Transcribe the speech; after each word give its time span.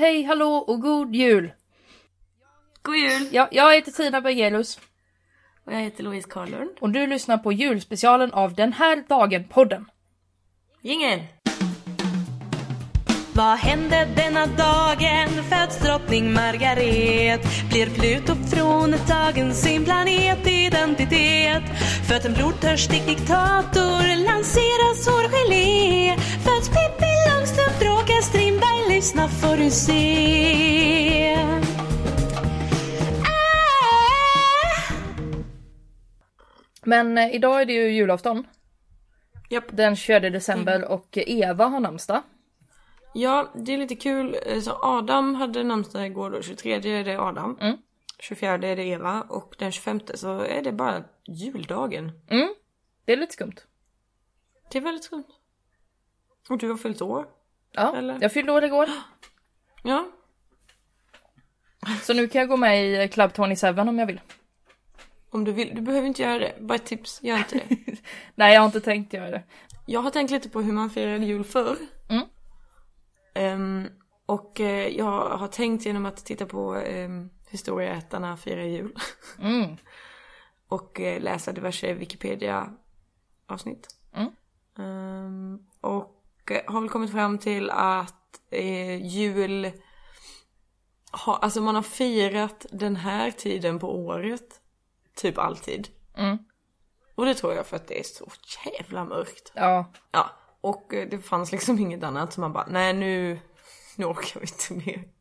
hej, 0.00 0.22
hallå 0.22 0.54
och 0.54 0.80
god 0.80 1.14
jul! 1.14 1.52
God 2.82 2.96
jul! 2.96 3.28
Ja, 3.30 3.48
jag 3.52 3.74
heter 3.74 3.92
Tina 3.92 4.20
Bergelus 4.20 4.78
Och 5.66 5.72
jag 5.72 5.80
heter 5.80 6.04
Louise 6.04 6.28
Karlund. 6.30 6.70
och 6.80 6.90
du 6.90 7.06
lyssnar 7.06 7.38
på 7.38 7.52
julspecialen 7.52 8.32
av 8.32 8.54
Den 8.54 8.72
här 8.72 9.04
dagen-podden. 9.08 9.84
Ingen! 10.82 11.20
Vad 13.34 13.58
hände 13.58 14.08
denna 14.16 14.46
dagen? 14.46 15.28
Föds 15.50 15.78
drottning 15.78 16.32
Margaret? 16.32 17.40
Blir 17.70 17.86
Pluto 17.86 18.34
fråntagen 18.34 19.54
sin 19.54 19.84
planetidentitet? 19.84 21.62
Föds 22.08 22.26
en 22.26 22.34
blodtörstig 22.34 23.06
diktator? 23.06 24.24
Lanseras 24.26 25.06
hårgelé? 25.08 26.16
Föds 26.44 26.68
Pippi? 26.68 27.09
Lyssna 29.00 29.28
får 29.28 29.56
du 29.56 29.70
se. 29.70 31.36
Ah! 33.22 34.92
Men 36.82 37.18
eh, 37.18 37.34
idag 37.34 37.60
är 37.60 37.66
det 37.66 37.72
ju 37.72 37.92
julafton. 37.92 38.46
Japp. 39.50 39.64
Den 39.70 39.96
24 39.96 40.30
december 40.30 40.84
och 40.84 41.18
Eva 41.18 41.66
har 41.66 41.80
namnsdag. 41.80 42.22
Ja, 43.14 43.52
det 43.54 43.74
är 43.74 43.78
lite 43.78 43.96
kul. 43.96 44.36
Eh, 44.46 44.60
Så 44.60 44.78
Adam 44.82 45.34
hade 45.34 45.64
namnsdag 45.64 46.06
igår 46.06 46.30
då. 46.30 46.42
23 46.42 46.74
är 46.74 47.04
det 47.04 47.20
Adam. 47.20 47.58
Mm. 47.60 47.76
24 48.18 48.52
är 48.52 48.58
det 48.76 48.84
Eva. 48.84 49.22
Och 49.28 49.54
den 49.58 49.72
25 49.72 50.00
så 50.14 50.40
är 50.40 50.62
det 50.62 50.72
bara 50.72 51.04
juldagen. 51.26 52.12
Mm, 52.28 52.54
det 53.04 53.12
är 53.12 53.16
lite 53.16 53.32
skumt. 53.32 53.56
Det 54.70 54.78
är 54.78 54.82
väldigt 54.82 55.04
skumt. 55.04 55.24
Och 56.48 56.58
du 56.58 56.68
har 56.68 56.76
fyllt 56.76 57.02
år. 57.02 57.26
Ja, 57.72 57.96
Eller? 57.96 58.18
jag 58.20 58.32
fyllde 58.32 58.52
år 58.52 58.64
igår. 58.64 58.88
Ja. 59.82 60.08
Så 62.02 62.14
nu 62.14 62.28
kan 62.28 62.38
jag 62.40 62.48
gå 62.48 62.56
med 62.56 63.04
i 63.04 63.08
Club 63.08 63.30
27 63.36 63.68
om 63.68 63.98
jag 63.98 64.06
vill. 64.06 64.20
Om 65.30 65.44
du 65.44 65.52
vill. 65.52 65.74
Du 65.74 65.80
behöver 65.80 66.08
inte 66.08 66.22
göra 66.22 66.38
det. 66.38 66.54
Bara 66.60 66.74
ett 66.74 66.86
tips. 66.86 67.22
Gör 67.22 67.38
inte 67.38 67.54
det. 67.68 67.76
Nej, 68.34 68.54
jag 68.54 68.60
har 68.60 68.66
inte 68.66 68.80
tänkt 68.80 69.12
göra 69.12 69.30
det. 69.30 69.42
Jag 69.86 70.00
har 70.00 70.10
tänkt 70.10 70.30
lite 70.30 70.48
på 70.48 70.60
hur 70.62 70.72
man 70.72 70.90
firade 70.90 71.26
jul 71.26 71.44
förr. 71.44 71.76
Mm. 72.08 72.24
Ehm, 73.34 73.88
och 74.26 74.60
eh, 74.60 74.88
jag 74.88 75.28
har 75.38 75.48
tänkt 75.48 75.86
genom 75.86 76.06
att 76.06 76.24
titta 76.24 76.46
på 76.46 76.74
um, 76.74 77.30
Historieätarna 77.50 78.36
firar 78.36 78.62
jul. 78.62 78.94
Mm. 79.40 79.76
och 80.68 81.00
eh, 81.00 81.20
läsa 81.20 81.52
diverse 81.52 81.94
Wikipedia-avsnitt. 81.94 83.88
Mm. 84.14 84.30
Ehm, 84.78 85.58
och 85.80 86.19
har 86.66 86.80
väl 86.80 86.90
kommit 86.90 87.10
fram 87.10 87.38
till 87.38 87.70
att 87.70 88.40
eh, 88.50 89.06
jul 89.06 89.72
ha, 91.12 91.36
alltså 91.36 91.60
man 91.60 91.74
har 91.74 91.82
firat 91.82 92.66
den 92.70 92.96
här 92.96 93.30
tiden 93.30 93.78
på 93.78 93.96
året 94.06 94.60
typ 95.16 95.38
alltid. 95.38 95.88
Mm. 96.16 96.38
Och 97.14 97.24
det 97.26 97.34
tror 97.34 97.54
jag 97.54 97.66
för 97.66 97.76
att 97.76 97.88
det 97.88 98.00
är 98.00 98.04
så 98.04 98.28
jävla 98.64 99.04
mörkt. 99.04 99.52
Ja, 99.54 99.92
Ja, 100.10 100.30
och 100.60 100.94
eh, 100.94 101.08
det 101.08 101.18
fanns 101.18 101.52
liksom 101.52 101.78
inget 101.78 102.02
annat 102.02 102.32
så 102.32 102.40
man 102.40 102.52
bara, 102.52 102.66
nej 102.68 102.92
nu, 102.92 103.40
nu 103.96 104.04
orkar 104.04 104.40
vi 104.40 104.46
inte 104.46 104.90
mer. 104.90 105.08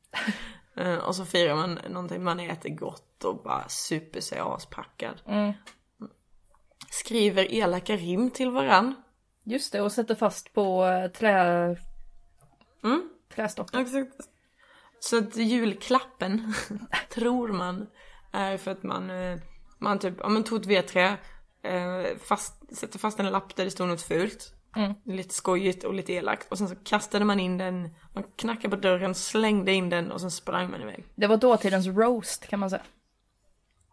Eh, 0.76 0.98
och 0.98 1.16
så 1.16 1.26
firar 1.26 1.56
man 1.56 1.80
någonting, 1.90 2.24
man 2.24 2.40
äter 2.40 2.70
gott 2.70 3.24
och 3.24 3.44
bara 3.44 3.70
super 3.70 4.22
sig 4.22 4.40
aspackad. 4.40 5.22
Mm. 5.26 5.54
Skriver 6.90 7.54
elaka 7.54 7.96
rim 7.96 8.32
till 8.32 8.52
varann. 8.52 8.96
Just 9.44 9.72
det. 9.72 9.82
Och 9.82 9.92
sätter 9.92 10.16
fast 10.16 10.54
på 10.54 10.86
eh, 10.86 11.12
trä... 11.12 11.76
Mm. 12.84 13.10
trästockar. 13.36 13.80
Exakt. 13.80 14.16
Så 15.00 15.18
att 15.18 15.36
julklappen, 15.36 16.54
tror 17.10 17.48
man, 17.48 17.88
är 18.32 18.58
för 18.58 18.72
att 18.72 18.84
man, 18.84 19.10
eh, 19.10 19.40
man 19.78 20.00
typ, 20.00 20.14
ja 20.18 20.30
men 20.30 20.44
tog 20.44 20.60
ett 20.60 20.68
vedträ, 20.68 21.18
eh, 21.64 22.18
fast, 22.24 22.78
sätter 22.78 23.00
fast 23.00 23.20
en 23.20 23.32
lapp 23.32 23.56
där 23.56 23.66
det 23.66 23.72
står 23.72 23.88
något 23.88 24.02
fult. 24.02 24.54
Mm. 24.76 24.94
Lite 25.06 25.34
skojigt 25.34 25.84
och 25.84 25.94
lite 25.94 26.14
elakt. 26.14 26.52
Och 26.52 26.58
sen 26.58 26.70
så 26.70 26.76
kastade 26.76 27.26
man 27.26 27.40
in 27.40 27.58
den, 27.58 27.90
man 28.14 28.24
knackade 28.36 28.70
på 28.70 28.82
dörren, 28.82 29.16
slängde 29.16 29.74
in 29.74 29.90
den 29.90 30.12
och 30.12 30.22
sen 30.22 30.32
sprang 30.32 30.72
man 30.72 30.82
iväg. 30.82 31.06
Det 31.16 31.28
var 31.28 31.38
dåtidens 31.38 31.88
roast 31.88 32.48
kan 32.48 32.60
man 32.60 32.70
säga. 32.70 32.84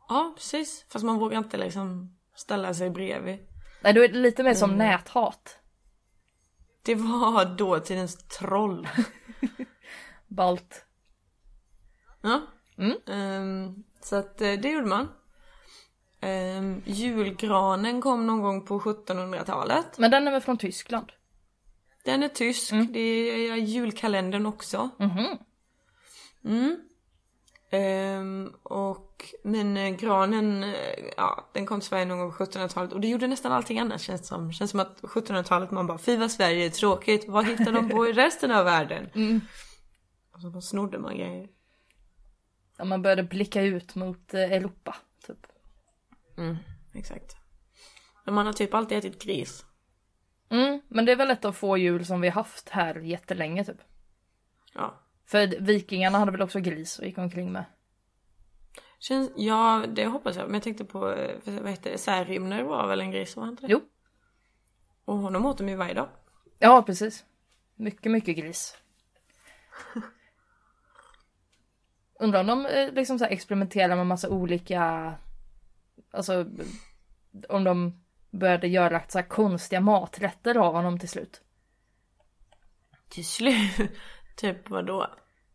Ja, 0.08 0.32
precis. 0.36 0.84
Fast 0.88 1.04
man 1.04 1.18
vågar 1.18 1.38
inte 1.38 1.56
liksom 1.56 2.16
ställa 2.34 2.74
sig 2.74 2.90
bredvid. 2.90 3.38
Nej, 3.80 3.92
då 3.92 4.04
är 4.04 4.08
det 4.08 4.18
lite 4.18 4.42
mer 4.42 4.54
som 4.54 4.78
näthat. 4.78 5.58
Det 6.82 6.94
var 6.94 7.44
dåtidens 7.44 8.28
troll. 8.28 8.88
Balt. 10.26 10.84
Ja. 12.22 12.40
Mm. 12.78 12.96
Ehm, 13.06 13.84
så 14.02 14.16
att 14.16 14.40
eh, 14.40 14.52
det 14.52 14.68
gjorde 14.68 14.86
man. 14.86 15.08
Um, 16.20 16.82
julgranen 16.86 18.00
kom 18.00 18.26
någon 18.26 18.42
gång 18.42 18.66
på 18.66 18.80
1700-talet. 18.80 19.98
Men 19.98 20.10
den 20.10 20.28
är 20.28 20.32
väl 20.32 20.40
från 20.40 20.58
Tyskland? 20.58 21.12
Den 22.04 22.22
är 22.22 22.28
tysk. 22.28 22.72
Det 22.90 23.00
är 23.00 23.56
julkalendern 23.56 24.46
också. 24.46 24.90
Mhm. 24.98 25.38
Mm. 26.44 26.85
Ehm, 27.70 28.52
och 28.62 29.34
men 29.42 29.76
eh, 29.76 29.90
granen, 29.90 30.64
eh, 30.64 31.04
ja 31.16 31.50
den 31.52 31.66
kom 31.66 31.80
till 31.80 31.88
Sverige 31.88 32.04
någon 32.04 32.18
gång 32.18 32.32
på 32.32 32.44
1700-talet 32.44 32.92
och 32.92 33.00
det 33.00 33.08
gjorde 33.08 33.26
nästan 33.26 33.52
allting 33.52 33.78
annat 33.78 34.00
känns 34.00 34.26
som. 34.26 34.52
Känns 34.52 34.70
som 34.70 34.80
att 34.80 35.00
1700-talet 35.00 35.70
man 35.70 35.86
bara, 35.86 35.98
fy 35.98 36.16
vad 36.16 36.30
Sverige 36.30 36.66
är 36.66 36.70
tråkigt, 36.70 37.28
vad 37.28 37.46
hittar 37.46 37.72
de 37.72 37.88
på 37.88 38.06
i 38.06 38.12
resten 38.12 38.50
av 38.50 38.64
världen? 38.64 39.10
Mm. 39.14 39.40
Och 40.32 40.40
så 40.40 40.60
snodde 40.60 40.98
man 40.98 41.16
grejer. 41.16 41.48
Ja, 42.78 42.84
man 42.84 43.02
började 43.02 43.22
blicka 43.22 43.62
ut 43.62 43.94
mot 43.94 44.34
eh, 44.34 44.52
Europa, 44.52 44.96
typ. 45.26 45.46
Mm, 46.36 46.56
exakt. 46.94 47.36
Men 48.24 48.34
man 48.34 48.46
har 48.46 48.52
typ 48.52 48.74
alltid 48.74 48.98
ätit 48.98 49.22
gris. 49.22 49.64
Mm, 50.48 50.80
men 50.88 51.04
det 51.04 51.12
är 51.12 51.16
väl 51.16 51.30
ett 51.30 51.44
av 51.44 51.52
få 51.52 51.76
jul 51.76 52.06
som 52.06 52.20
vi 52.20 52.28
har 52.28 52.34
haft 52.34 52.68
här 52.68 52.94
jättelänge 52.94 53.64
typ. 53.64 53.80
Ja. 54.74 55.05
För 55.26 55.60
vikingarna 55.60 56.18
hade 56.18 56.32
väl 56.32 56.42
också 56.42 56.60
gris 56.60 56.98
och 56.98 57.04
gick 57.04 57.18
omkring 57.18 57.52
med. 57.52 57.64
Känns, 58.98 59.30
ja, 59.36 59.84
det 59.88 60.06
hoppas 60.06 60.36
jag. 60.36 60.46
Men 60.46 60.54
jag 60.54 60.62
tänkte 60.62 60.84
på, 60.84 61.12
eh, 61.12 61.38
vad 61.44 61.70
heter 61.70 61.90
det, 61.90 61.98
Särimner 61.98 62.62
var 62.62 62.86
väl 62.88 63.00
en 63.00 63.10
gris, 63.10 63.36
var 63.36 63.48
inte 63.48 63.66
det? 63.66 63.72
Jo. 63.72 63.80
Och 65.04 65.18
honom 65.18 65.46
åt 65.46 65.58
de 65.58 65.68
ju 65.68 65.76
varje 65.76 65.94
dag. 65.94 66.08
Ja, 66.58 66.82
precis. 66.82 67.24
Mycket, 67.74 68.12
mycket 68.12 68.36
gris. 68.36 68.76
Undrar 72.20 72.40
om 72.40 72.46
de 72.46 72.66
eh, 72.66 72.92
liksom 72.92 73.18
så 73.18 73.24
här 73.24 73.32
experimenterar 73.32 73.96
med 73.96 74.06
massa 74.06 74.28
olika, 74.28 75.14
alltså 76.10 76.46
om 77.48 77.64
de 77.64 78.02
började 78.30 78.68
göra 78.68 79.02
så 79.08 79.22
konstiga 79.22 79.80
maträtter 79.80 80.56
av 80.56 80.74
honom 80.74 80.98
till 80.98 81.08
slut. 81.08 81.40
Till 83.08 83.26
slut. 83.26 83.90
Typ 84.36 84.70
vadå? 84.70 85.06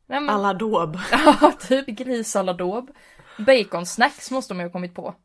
Nej, 0.06 0.22
men, 0.22 0.36
Aladåb. 0.36 0.98
ja, 1.12 1.54
typ 1.60 1.88
grisaladåb. 1.88 2.92
Baconsnacks 3.38 4.32
måste 4.32 4.54
de 4.54 4.60
ju 4.60 4.66
ha 4.66 4.72
kommit 4.72 4.96
på. 4.96 5.16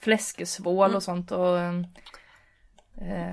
Fläskesvål 0.00 0.94
och 0.94 1.02
sånt 1.02 1.30
och... 1.32 1.58
Eh, 1.58 1.74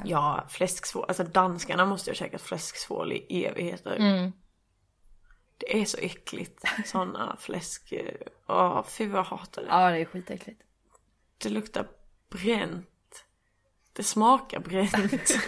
Ja, 0.06 0.46
fläsksvål. 0.50 1.06
Alltså 1.08 1.24
danskarna 1.24 1.86
måste 1.86 2.10
ju 2.10 2.12
ha 2.12 2.16
käkat 2.16 2.42
fläsksvål 2.42 3.12
i 3.12 3.46
evigheter. 3.46 3.96
mm. 3.96 4.32
Det 5.58 5.82
är 5.82 5.86
så 5.86 5.98
äckligt. 5.98 6.64
Såna 6.86 7.38
fläsk... 7.40 7.94
Åh, 8.48 8.84
fy 8.88 9.08
vad 9.08 9.20
jag 9.20 9.24
hatar 9.24 9.62
det. 9.62 9.68
Ja, 9.68 9.92
det 9.92 9.98
är 9.98 10.06
skitäckligt. 10.06 10.62
Det 11.38 11.50
luktar 11.50 11.88
bränt. 12.30 13.26
Det 13.94 14.04
smakar 14.04 14.60
bränt. 14.60 15.48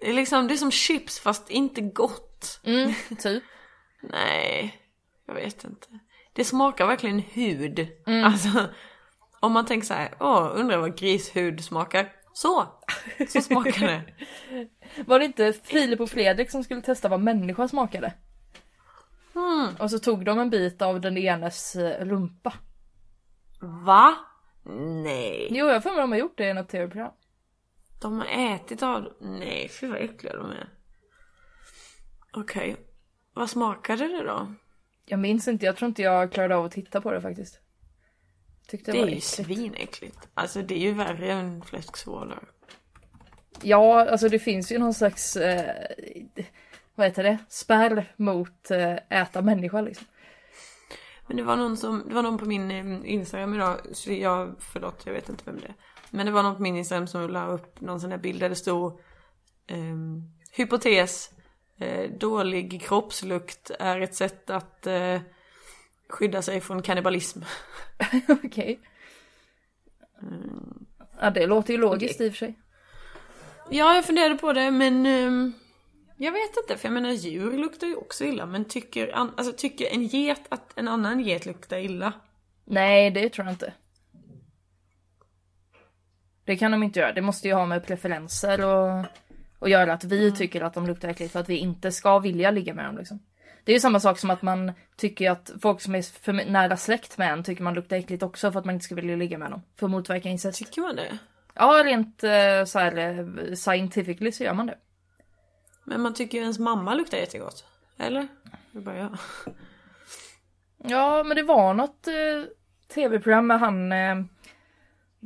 det 0.00 0.08
är 0.08 0.12
liksom, 0.12 0.48
det 0.48 0.54
är 0.54 0.58
som 0.58 0.70
chips 0.70 1.18
fast 1.20 1.50
inte 1.50 1.80
gott. 1.80 2.27
Mm, 2.64 2.92
typ. 3.18 3.42
Nej, 4.02 4.82
jag 5.26 5.34
vet 5.34 5.64
inte. 5.64 5.86
Det 6.32 6.44
smakar 6.44 6.86
verkligen 6.86 7.18
hud. 7.18 7.88
Alltså, 8.24 8.68
om 9.40 9.52
man 9.52 9.66
tänker 9.66 9.86
så 9.86 9.94
här, 9.94 10.14
åh, 10.20 10.50
undrar 10.54 10.78
vad 10.78 10.96
grishud 10.96 11.64
smakar. 11.64 12.12
Så, 12.32 12.66
så 13.28 13.40
smakar 13.40 13.86
det. 13.86 14.02
Var 15.06 15.18
det 15.18 15.24
inte 15.24 15.52
Filip 15.52 16.00
och 16.00 16.10
Fredrik 16.10 16.50
som 16.50 16.64
skulle 16.64 16.82
testa 16.82 17.08
vad 17.08 17.20
människa 17.20 17.68
smakade? 17.68 18.14
Mm. 19.34 19.76
Och 19.78 19.90
så 19.90 19.98
tog 19.98 20.24
de 20.24 20.38
en 20.38 20.50
bit 20.50 20.82
av 20.82 21.00
den 21.00 21.18
enes 21.18 21.76
eh, 21.76 22.04
rumpa. 22.04 22.54
Va? 23.60 24.14
Nej. 25.02 25.48
Jo, 25.50 25.66
jag 25.66 25.82
får 25.82 25.90
mig 25.90 26.00
de 26.00 26.12
har 26.12 26.18
gjort 26.18 26.38
det 26.38 26.48
i 26.48 26.54
något 26.54 26.68
tv-program. 26.68 27.12
De 28.00 28.18
har 28.18 28.54
ätit 28.54 28.82
av 28.82 29.12
Nej, 29.20 29.68
fy 29.68 29.86
vad 29.86 29.98
äckliga 29.98 30.36
de 30.36 30.50
är. 30.50 30.68
Okej. 32.32 32.76
Vad 33.34 33.50
smakade 33.50 34.08
det 34.08 34.22
då? 34.24 34.54
Jag 35.04 35.20
minns 35.20 35.48
inte, 35.48 35.66
jag 35.66 35.76
tror 35.76 35.88
inte 35.88 36.02
jag 36.02 36.32
klarade 36.32 36.56
av 36.56 36.64
att 36.64 36.72
titta 36.72 37.00
på 37.00 37.10
det 37.10 37.20
faktiskt. 37.20 37.60
Tyckte 38.68 38.92
det, 38.92 38.98
Det 38.98 39.02
var 39.02 39.06
är 39.08 39.10
ju 39.10 39.16
äckligt. 39.16 39.46
svinäckligt. 39.46 40.28
Alltså 40.34 40.62
det 40.62 40.74
är 40.74 40.78
ju 40.78 40.92
värre 40.92 41.32
än 41.32 41.62
fläsksvålar. 41.62 42.48
Ja, 43.62 44.10
alltså 44.10 44.28
det 44.28 44.38
finns 44.38 44.72
ju 44.72 44.78
någon 44.78 44.94
slags... 44.94 45.36
Eh, 45.36 45.74
vad 46.94 47.06
heter 47.06 47.22
det, 47.22 47.38
spärr 47.48 48.12
mot 48.16 48.70
eh, 48.70 48.96
äta 49.22 49.42
människa 49.42 49.80
liksom. 49.80 50.06
Men 51.26 51.36
det 51.36 51.42
var 51.42 51.56
någon 51.56 51.76
som, 51.76 52.04
det 52.08 52.14
var 52.14 52.22
någon 52.22 52.38
på 52.38 52.44
min 52.44 52.70
eh, 52.70 53.12
Instagram 53.12 53.54
idag, 53.54 53.80
så 53.92 54.12
jag, 54.12 54.54
förlåt 54.58 55.02
jag 55.06 55.12
vet 55.12 55.28
inte 55.28 55.42
vem 55.46 55.60
det 55.60 55.66
är. 55.66 55.74
Men 56.10 56.26
det 56.26 56.32
var 56.32 56.42
någon 56.42 56.56
på 56.56 56.62
min 56.62 56.76
Instagram 56.76 57.06
som 57.06 57.30
la 57.30 57.46
upp 57.46 57.80
någon 57.80 58.00
sån 58.00 58.10
där 58.10 58.18
bild 58.18 58.40
där 58.40 58.48
det 58.48 58.56
stod 58.56 59.00
ehm, 59.66 60.22
Hypotes, 60.52 61.30
eh, 61.32 61.37
dålig 62.18 62.82
kroppslukt 62.82 63.70
är 63.78 64.00
ett 64.00 64.14
sätt 64.14 64.50
att 64.50 64.86
eh, 64.86 65.20
skydda 66.08 66.42
sig 66.42 66.60
från 66.60 66.82
kannibalism. 66.82 67.40
Okej. 68.44 68.80
Ja 71.20 71.30
det 71.30 71.46
låter 71.46 71.72
ju 71.72 71.80
logiskt 71.80 72.14
Okej. 72.14 72.26
i 72.26 72.30
och 72.30 72.32
för 72.32 72.38
sig. 72.38 72.58
Ja, 73.70 73.94
jag 73.94 74.04
funderade 74.04 74.34
på 74.34 74.52
det 74.52 74.70
men 74.70 75.06
ehm, 75.06 75.52
jag 76.16 76.32
vet 76.32 76.56
inte 76.56 76.76
för 76.76 76.88
jag 76.88 76.94
menar 76.94 77.10
djur 77.10 77.58
luktar 77.58 77.86
ju 77.86 77.96
också 77.96 78.24
illa 78.24 78.46
men 78.46 78.64
tycker, 78.64 79.16
an, 79.16 79.32
alltså, 79.36 79.52
tycker 79.52 79.86
en 79.86 80.06
get 80.06 80.46
att 80.48 80.78
en 80.78 80.88
annan 80.88 81.20
get 81.20 81.46
luktar 81.46 81.78
illa? 81.78 82.12
Nej 82.64 83.10
det 83.10 83.28
tror 83.28 83.46
jag 83.46 83.54
inte. 83.54 83.72
Det 86.44 86.56
kan 86.56 86.70
de 86.70 86.82
inte 86.82 87.00
göra. 87.00 87.12
Det 87.12 87.22
måste 87.22 87.48
ju 87.48 87.54
ha 87.54 87.66
med 87.66 87.86
preferenser 87.86 88.64
och, 88.64 89.04
och 89.58 89.68
göra 89.68 89.92
att 89.92 90.04
vi 90.04 90.32
tycker 90.32 90.60
att 90.60 90.74
de 90.74 90.86
luktar 90.86 91.08
äckligt 91.08 91.32
för 91.32 91.40
att 91.40 91.48
vi 91.48 91.56
inte 91.56 91.92
ska 91.92 92.18
vilja 92.18 92.50
ligga 92.50 92.74
med 92.74 92.84
dem 92.84 92.98
liksom. 92.98 93.20
Det 93.64 93.72
är 93.72 93.74
ju 93.74 93.80
samma 93.80 94.00
sak 94.00 94.18
som 94.18 94.30
att 94.30 94.42
man 94.42 94.72
tycker 94.96 95.30
att 95.30 95.50
folk 95.62 95.80
som 95.80 95.94
är 95.94 96.02
för 96.22 96.32
nära 96.32 96.76
släkt 96.76 97.18
med 97.18 97.32
en 97.32 97.44
tycker 97.44 97.62
man 97.62 97.74
luktar 97.74 97.96
äckligt 97.96 98.22
också 98.22 98.52
för 98.52 98.58
att 98.58 98.64
man 98.64 98.74
inte 98.74 98.84
ska 98.84 98.94
vilja 98.94 99.16
ligga 99.16 99.38
med 99.38 99.50
dem. 99.50 99.62
För 99.76 99.86
att 99.86 99.90
motverka 99.90 100.28
incest. 100.28 100.58
Tycker 100.58 100.82
man 100.82 100.96
det? 100.96 101.18
Ja 101.54 101.82
rent 101.84 102.24
eh, 102.24 102.64
så 102.66 102.78
här 102.78 102.98
eh, 102.98 103.54
scientifically 103.54 104.32
så 104.32 104.44
gör 104.44 104.54
man 104.54 104.66
det. 104.66 104.78
Men 105.84 106.00
man 106.00 106.14
tycker 106.14 106.38
ju 106.38 106.42
ens 106.42 106.58
mamma 106.58 106.94
luktar 106.94 107.18
jättegott. 107.18 107.64
Eller? 107.96 108.28
Det 108.72 108.80
bara 108.80 108.96
jag. 108.96 109.18
Ja, 110.84 111.22
men 111.22 111.36
det 111.36 111.42
var 111.42 111.74
något 111.74 112.08
eh, 112.08 112.14
tv-program 112.94 113.46
med 113.46 113.60
han... 113.60 113.92
Eh, 113.92 114.16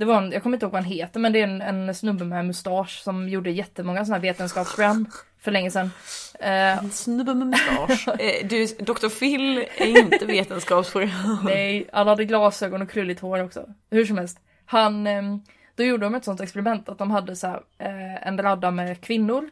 det 0.03 0.07
var 0.07 0.23
en, 0.23 0.33
jag 0.33 0.43
kommer 0.43 0.57
inte 0.57 0.67
ihåg 0.67 0.73
vad 0.73 0.83
han 0.83 0.93
heter, 0.93 1.21
men 1.21 1.33
det 1.33 1.41
är 1.41 1.45
en, 1.45 1.63
en 1.63 1.95
snubbe 1.95 2.25
med 2.25 2.47
mustasch 2.47 3.03
som 3.03 3.29
gjorde 3.29 3.51
jättemånga 3.51 4.05
sådana 4.05 4.17
här 4.17 4.23
vetenskapsprogram 4.23 5.11
för 5.41 5.51
länge 5.51 5.71
sedan. 5.71 5.91
En 6.39 6.91
snubbe 6.91 7.35
med 7.35 7.47
mustasch. 7.47 8.09
eh, 8.21 8.47
du, 8.47 8.67
Dr. 8.67 9.09
Phil 9.09 9.59
är 9.77 9.99
inte 9.99 10.27
vetenskapsprogram. 10.27 11.39
nej, 11.45 11.89
han 11.93 12.07
hade 12.07 12.25
glasögon 12.25 12.83
och 12.83 12.91
krulligt 12.91 13.21
hår 13.21 13.45
också. 13.45 13.65
Hur 13.91 14.05
som 14.05 14.19
helst. 14.19 14.39
Han, 14.65 15.07
eh, 15.07 15.23
då 15.75 15.83
gjorde 15.83 16.07
de 16.07 16.15
ett 16.15 16.25
sånt 16.25 16.41
experiment 16.41 16.89
att 16.89 16.99
de 16.99 17.11
hade 17.11 17.37
så 17.37 17.47
här, 17.47 17.63
eh, 17.79 18.27
en 18.27 18.39
radda 18.43 18.71
med 18.71 19.01
kvinnor 19.01 19.51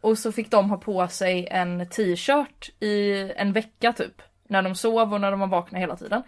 och 0.00 0.18
så 0.18 0.32
fick 0.32 0.50
de 0.50 0.70
ha 0.70 0.76
på 0.76 1.08
sig 1.08 1.46
en 1.50 1.88
t-shirt 1.88 2.70
i 2.80 3.12
en 3.36 3.52
vecka 3.52 3.92
typ. 3.92 4.22
När 4.48 4.62
de 4.62 4.74
sov 4.74 5.14
och 5.14 5.20
när 5.20 5.30
de 5.30 5.40
var 5.40 5.46
vakna 5.46 5.78
hela 5.78 5.96
tiden. 5.96 6.22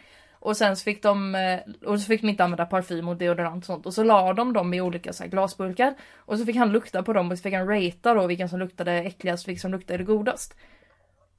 Och 0.45 0.57
sen 0.57 0.77
så 0.77 0.85
fick 0.85 1.03
de, 1.03 1.35
eh, 1.35 1.61
och 1.89 2.01
så 2.01 2.07
fick 2.07 2.21
de 2.21 2.29
inte 2.29 2.45
använda 2.45 2.67
parfym 2.67 3.09
och 3.09 3.17
deodorant 3.17 3.63
och 3.63 3.67
sånt. 3.67 3.87
Och 3.87 3.95
så 3.95 4.03
la 4.03 4.33
de 4.33 4.53
dem 4.53 4.75
i 4.75 4.81
olika 4.81 5.13
så 5.13 5.27
glasburkar. 5.27 5.95
Och 6.17 6.39
så 6.39 6.45
fick 6.45 6.57
han 6.57 6.73
lukta 6.73 7.03
på 7.03 7.13
dem 7.13 7.31
och 7.31 7.39
så 7.39 7.43
fick 7.43 7.55
han 7.55 7.69
ratea 7.69 8.15
då 8.15 8.27
vilken 8.27 8.49
som 8.49 8.59
luktade 8.59 8.93
äckligast 8.93 9.45
och 9.45 9.49
vilken 9.49 9.61
som 9.61 9.73
luktade 9.73 10.05
godast. 10.05 10.57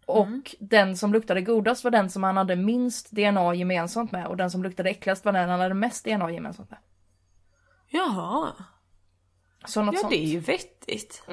Och 0.06 0.56
den 0.60 0.98
som 0.98 1.14
luktade 1.14 1.42
godast 1.42 1.84
var 1.84 1.92
den 1.92 2.10
som 2.10 2.24
han 2.24 2.38
hade 2.38 2.56
minst 2.56 3.12
DNA 3.12 3.56
gemensamt 3.56 4.12
med 4.12 4.28
och 4.28 4.38
den 4.38 4.52
som 4.52 4.64
luktade 4.64 4.90
äckligast 4.90 5.26
var 5.26 5.32
den 5.32 5.50
han 5.50 5.60
hade 5.60 5.74
mest 5.74 6.06
DNA 6.06 6.32
gemensamt 6.32 6.70
med. 6.70 6.80
Jaha. 7.90 8.54
Så 9.66 9.82
något 9.82 9.96
Ja 9.96 10.02
sånt. 10.02 10.12
det 10.12 10.24
är 10.24 10.28
ju 10.28 10.40
vettigt. 10.40 11.24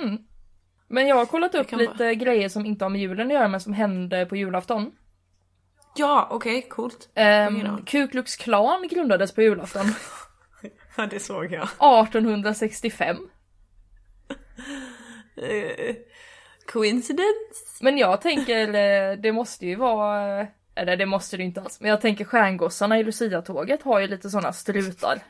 Men 0.89 1.07
jag 1.07 1.17
har 1.17 1.27
kollat 1.27 1.55
upp 1.55 1.73
lite 1.73 2.15
grejer 2.15 2.49
som 2.49 2.67
inte 2.67 2.85
har 2.85 2.91
med 2.91 3.01
julen 3.01 3.27
att 3.27 3.33
göra 3.33 3.49
men 3.49 3.61
som 3.61 3.73
hände 3.73 4.27
på 4.27 4.37
julafton. 4.37 4.93
Ja 5.95 6.29
okej, 6.31 6.63
coolt. 6.63 7.09
Um. 7.49 7.85
Ku 7.87 8.09
Klux 8.09 8.37
Klan 8.37 8.89
grundades 8.89 9.35
på 9.35 9.43
julafton 9.43 9.87
Ja 10.97 11.07
det 11.07 11.21
såg 11.21 11.53
jag. 11.53 11.63
1865. 11.63 13.17
Eh, 15.37 15.97
coincidence? 16.73 17.65
Men 17.81 17.99
jag 17.99 18.21
tänker, 18.21 18.69
eh, 18.69 19.17
det 19.17 19.33
måste 19.33 19.67
ju 19.67 19.77
vara, 19.77 20.47
eller 20.75 20.97
det 20.97 21.07
måste 21.07 21.37
det 21.37 21.43
inte 21.43 21.61
alls, 21.61 21.81
men 21.81 21.91
jag 21.91 22.01
tänker 22.01 22.25
stjärngossarna 22.25 22.99
i 22.99 23.05
Lucia-tåget 23.05 23.83
har 23.83 24.01
ju 24.01 24.07
lite 24.07 24.31
sådana 24.31 24.53
strutar. 24.53 25.23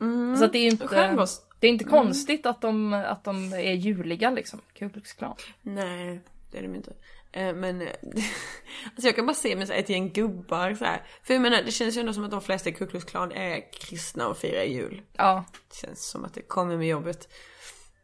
Mm. 0.00 0.36
Så 0.36 0.44
att 0.44 0.52
det 0.52 0.58
är 0.58 0.70
inte, 0.70 0.88
Stjärngoss? 0.88 1.42
det 1.60 1.66
är 1.66 1.70
inte 1.70 1.84
konstigt 1.84 2.46
att 2.46 2.60
de, 2.60 2.92
att 2.92 3.24
de 3.24 3.52
är 3.52 3.72
juliga 3.72 4.30
liksom, 4.30 4.60
Ku 4.74 4.90
Klux 4.90 5.12
Klan. 5.12 5.36
Nej, 5.62 6.20
det 6.50 6.58
är 6.58 6.62
de 6.62 6.74
inte. 6.74 6.92
Eh, 7.36 7.54
Men 7.54 7.80
eh, 7.82 7.88
alltså 8.04 9.06
jag 9.08 9.16
kan 9.16 9.26
bara 9.26 9.34
se 9.34 9.56
med 9.56 9.66
så 9.68 9.72
ett 9.74 9.88
gäng 9.88 10.12
gubbar 10.12 10.74
så 10.74 10.84
här. 10.84 11.02
För 11.22 11.34
jag 11.34 11.40
menar 11.40 11.62
det 11.62 11.70
känns 11.70 11.96
ju 11.96 12.00
ändå 12.00 12.12
som 12.12 12.24
att 12.24 12.30
de 12.30 12.40
flesta 12.42 12.68
i 12.68 12.72
Ku 12.72 12.86
Klux 12.86 13.04
Klan 13.04 13.32
är 13.32 13.72
kristna 13.72 14.28
och 14.28 14.38
firar 14.38 14.62
jul. 14.62 15.02
Ja, 15.12 15.44
Det 15.68 15.76
känns 15.86 16.10
som 16.10 16.24
att 16.24 16.34
det 16.34 16.42
kommer 16.42 16.76
med 16.76 16.88
jobbet. 16.88 17.28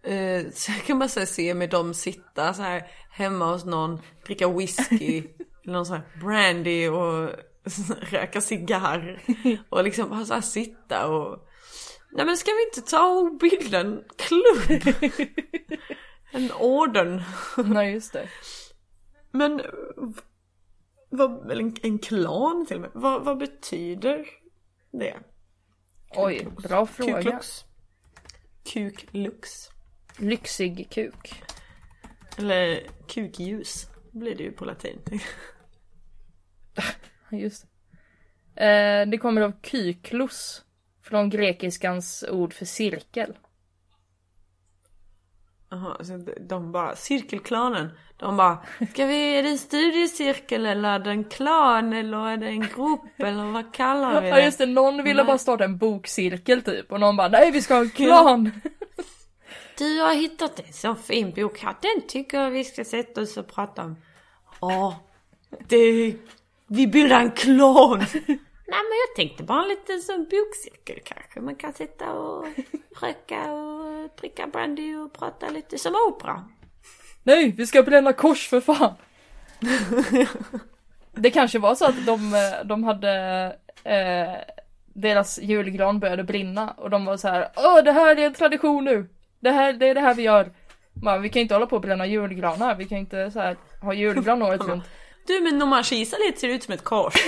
Eh, 0.02 0.42
Så 0.54 0.72
jag 0.72 0.82
kan 0.84 0.98
bara 0.98 1.08
så 1.08 1.18
här 1.20 1.26
se 1.26 1.54
med 1.54 1.70
dem 1.70 1.94
sitta 1.94 2.54
så 2.54 2.62
här 2.62 2.86
hemma 3.10 3.52
hos 3.52 3.64
någon, 3.64 4.00
dricka 4.26 4.48
whisky, 4.48 5.18
eller 5.64 5.72
någon 5.72 5.86
sån 5.86 5.96
här 5.96 6.20
brandy 6.20 6.88
och 6.88 7.30
röka 8.10 8.40
cigarr. 8.40 9.22
Och 9.68 9.84
liksom 9.84 10.10
bara 10.10 10.24
så 10.24 10.34
här 10.34 10.40
sitta 10.40 11.06
och 11.08 11.46
Nej 12.12 12.26
men 12.26 12.36
ska 12.36 12.50
vi 12.50 12.64
inte 12.64 12.90
ta 12.90 13.06
och 13.06 13.36
bilda 13.38 13.80
en 13.80 14.04
klubb? 14.16 14.82
En 16.32 16.52
orden. 16.52 17.22
nej 17.56 17.92
just 17.92 18.12
det. 18.12 18.28
Men 19.30 19.62
vad, 21.08 21.50
eller 21.50 21.62
en, 21.62 21.76
en 21.82 21.98
klan 21.98 22.66
till 22.66 22.76
och 22.76 22.82
med. 22.82 22.90
Vad, 22.94 23.24
vad 23.24 23.38
betyder 23.38 24.26
det? 24.90 25.16
Oj, 26.16 26.48
bra 26.62 26.86
fråga. 26.86 27.22
Kuklux? 27.22 27.64
Kuklux? 28.72 29.68
Lyxig 30.18 30.90
kuk. 30.90 31.42
Eller 32.38 32.86
kukljus 33.08 33.86
blir 34.10 34.34
det 34.34 34.42
ju 34.42 34.52
på 34.52 34.64
latin. 34.64 35.00
Just 37.30 37.66
det. 38.54 38.64
Eh, 38.64 39.08
det 39.08 39.18
kommer 39.18 39.40
av 39.40 39.52
kyklos. 39.62 40.64
Från 41.02 41.30
grekiskans 41.30 42.24
ord 42.30 42.52
för 42.52 42.64
cirkel. 42.64 43.38
Jaha, 45.70 46.04
så 46.04 46.24
de- 46.40 46.72
bara, 46.72 46.96
cirkelklanen. 46.96 47.88
De 48.16 48.36
bara, 48.36 48.58
ska 48.92 49.06
vi, 49.06 49.38
är 49.38 49.42
det 49.42 49.48
en 49.48 49.58
studiecirkel 49.58 50.66
eller 50.66 50.88
är 50.88 50.98
det 50.98 51.10
en 51.10 51.24
klan 51.24 51.92
eller 51.92 52.28
är 52.28 52.36
det 52.36 52.46
en 52.46 52.60
grupp 52.60 53.00
eller 53.18 53.44
vad 53.52 53.74
kallar 53.74 54.20
vi 54.22 54.28
Ja 54.28 54.34
det? 54.36 54.44
just 54.44 54.58
det, 54.58 54.66
någon 54.66 54.96
ville 55.04 55.22
Nej. 55.22 55.24
bara 55.26 55.38
starta 55.38 55.64
en 55.64 55.78
bokcirkel 55.78 56.62
typ 56.62 56.92
och 56.92 57.00
någon 57.00 57.16
bara 57.16 57.28
nej 57.28 57.50
vi 57.50 57.62
ska 57.62 57.74
ha 57.74 57.80
en 57.80 57.90
klan. 57.90 58.50
Du 59.78 60.00
har 60.00 60.14
hittat 60.14 60.58
en 60.66 60.72
så 60.72 60.94
fin 60.94 61.32
bok 61.36 61.58
här, 61.58 61.74
den 61.82 62.08
tycker 62.08 62.40
jag 62.40 62.50
vi 62.50 62.64
ska 62.64 62.84
sätta 62.84 63.20
oss 63.20 63.36
och 63.36 63.48
prata 63.54 63.82
om. 63.84 63.96
Ja, 64.60 65.00
det, 65.68 66.14
vi 66.66 66.86
bildar 66.86 67.20
en 67.20 67.30
klan. 67.30 67.98
Nej 68.72 68.82
men 68.82 68.96
jag 69.08 69.16
tänkte 69.16 69.42
bara 69.44 69.62
en 69.62 69.68
liten 69.68 70.00
sån 70.02 70.26
bokcirkel 70.30 71.00
kanske. 71.04 71.40
Man 71.40 71.54
kan 71.56 71.72
sitta 71.72 72.12
och 72.12 72.46
röka 73.00 73.52
och 73.52 73.79
dricka 74.20 74.46
brandy 74.46 74.94
och 74.94 75.12
prata 75.12 75.48
lite 75.48 75.78
som 75.78 75.94
opera. 76.08 76.44
Nej 77.22 77.54
vi 77.56 77.66
ska 77.66 77.82
bränna 77.82 78.12
kors 78.12 78.48
för 78.48 78.60
fan. 78.60 78.94
det 81.12 81.30
kanske 81.30 81.58
var 81.58 81.74
så 81.74 81.84
att 81.84 82.06
de, 82.06 82.34
eh, 82.34 82.66
de 82.66 82.84
hade 82.84 83.12
eh, 83.84 84.54
deras 84.94 85.38
julgran 85.38 86.00
började 86.00 86.24
brinna 86.24 86.70
och 86.70 86.90
de 86.90 87.04
var 87.04 87.16
så 87.16 87.28
här 87.28 87.48
Åh 87.56 87.84
det 87.84 87.92
här 87.92 88.16
är 88.16 88.26
en 88.26 88.34
tradition 88.34 88.84
nu. 88.84 89.08
Det 89.40 89.50
här 89.50 89.72
det 89.72 89.88
är 89.88 89.94
det 89.94 90.00
här 90.00 90.14
vi 90.14 90.22
gör. 90.22 90.52
Man, 91.02 91.22
vi 91.22 91.28
kan 91.28 91.42
inte 91.42 91.54
hålla 91.54 91.66
på 91.66 91.76
och 91.76 91.82
bränna 91.82 92.06
julgranar, 92.06 92.74
vi 92.74 92.84
kan 92.84 92.98
inte 92.98 93.30
så 93.30 93.40
här, 93.40 93.56
ha 93.82 93.94
julgran 93.94 94.42
året 94.42 94.60
runt. 94.68 94.84
Du 95.26 95.40
men 95.40 95.62
om 95.62 95.68
man 95.68 95.84
kisar 95.84 96.26
lite 96.26 96.40
ser 96.40 96.48
det 96.48 96.54
ut 96.54 96.62
som 96.62 96.74
ett 96.74 96.84
kors. 96.84 97.14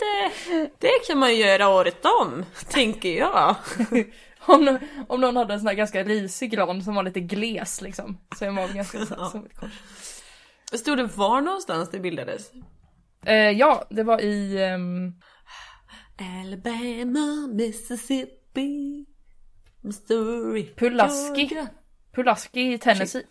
Det. 0.00 0.70
Det 0.78 1.06
kan 1.06 1.18
man 1.18 1.36
göra 1.36 1.68
året 1.68 2.04
om, 2.20 2.44
tänker 2.68 3.18
jag. 3.18 3.56
Om, 4.48 4.64
nå- 4.64 4.78
om 5.08 5.20
någon 5.20 5.36
hade 5.36 5.54
en 5.54 5.60
sån 5.60 5.66
här 5.66 5.74
ganska 5.74 6.02
risig 6.04 6.50
gran 6.50 6.82
som 6.82 6.94
var 6.94 7.02
lite 7.02 7.20
gles 7.20 7.80
liksom. 7.80 8.18
Så 8.38 8.44
är 8.44 8.50
man 8.50 8.74
ganska 8.74 9.06
så 9.06 9.14
här, 9.14 9.28
som 9.30 9.46
ett 9.46 9.56
kors. 9.56 9.72
Stod 10.72 10.98
det 10.98 11.04
var 11.16 11.40
någonstans 11.40 11.90
det 11.90 11.98
bildades? 12.00 12.50
Eh, 13.24 13.50
ja, 13.50 13.84
det 13.90 14.02
var 14.02 14.20
i... 14.20 14.62
ehm, 14.64 15.12
Alabama, 16.18 17.48
Mississippi, 17.54 19.06
Missouri, 19.80 20.62
Pulaski. 20.76 21.40
Georgia, 21.40 21.68
Pulaski 22.12 22.72
i 22.72 22.78
Tennessee. 22.78 23.26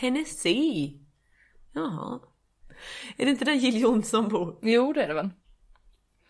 Tennessee. 0.00 1.00
Jaha. 1.72 2.20
Är 3.16 3.24
det 3.24 3.30
inte 3.30 3.44
där 3.44 3.52
Jill 3.52 3.80
Johnson 3.80 4.28
bor? 4.28 4.58
Jo, 4.62 4.92
det 4.92 5.02
är 5.04 5.08
det 5.08 5.14
väl. 5.14 5.30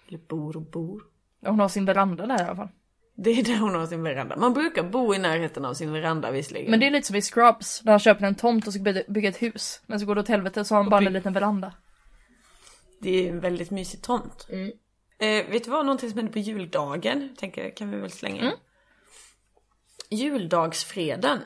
Eller 0.08 0.18
bor 0.18 0.56
och 0.56 0.62
bor? 0.70 1.02
Hon 1.46 1.60
har 1.60 1.68
sin 1.68 1.84
veranda 1.84 2.26
där 2.26 2.38
i 2.38 2.42
alla 2.44 2.56
fall. 2.56 2.68
Det 3.16 3.30
är 3.30 3.42
där 3.44 3.58
hon 3.58 3.74
har 3.74 3.86
sin 3.86 4.02
veranda. 4.02 4.36
Man 4.36 4.52
brukar 4.54 4.82
bo 4.82 5.14
i 5.14 5.18
närheten 5.18 5.64
av 5.64 5.74
sin 5.74 5.92
veranda 5.92 6.30
visserligen. 6.30 6.70
Men 6.70 6.80
det 6.80 6.86
är 6.86 6.90
lite 6.90 7.06
som 7.06 7.16
i 7.16 7.22
Scrubs, 7.22 7.84
när 7.84 7.92
han 7.92 7.98
köper 8.00 8.26
en 8.26 8.34
tomt 8.34 8.66
och 8.66 8.72
ska 8.72 8.82
bygga- 9.08 9.28
ett 9.28 9.42
hus. 9.42 9.82
Men 9.86 10.00
så 10.00 10.06
går 10.06 10.14
det 10.14 10.20
åt 10.20 10.28
helvete 10.28 10.64
så 10.64 10.74
har 10.74 10.82
han 10.82 10.90
bara 10.90 11.06
en 11.06 11.12
liten 11.12 11.32
veranda. 11.32 11.72
Det 13.00 13.10
är 13.26 13.30
en 13.32 13.40
väldigt 13.40 13.70
mysig 13.70 14.02
tomt. 14.02 14.46
Eh, 15.18 15.50
vet 15.50 15.64
du 15.64 15.70
vad, 15.70 15.86
någonting 15.86 16.10
som 16.10 16.18
hände 16.18 16.32
på 16.32 16.38
juldagen? 16.38 17.36
Tänker, 17.36 17.76
kan 17.76 17.90
vi 17.90 17.96
väl 17.96 18.10
slänga 18.10 18.42
in. 18.42 18.50
Juldagsfreden. 20.10 21.40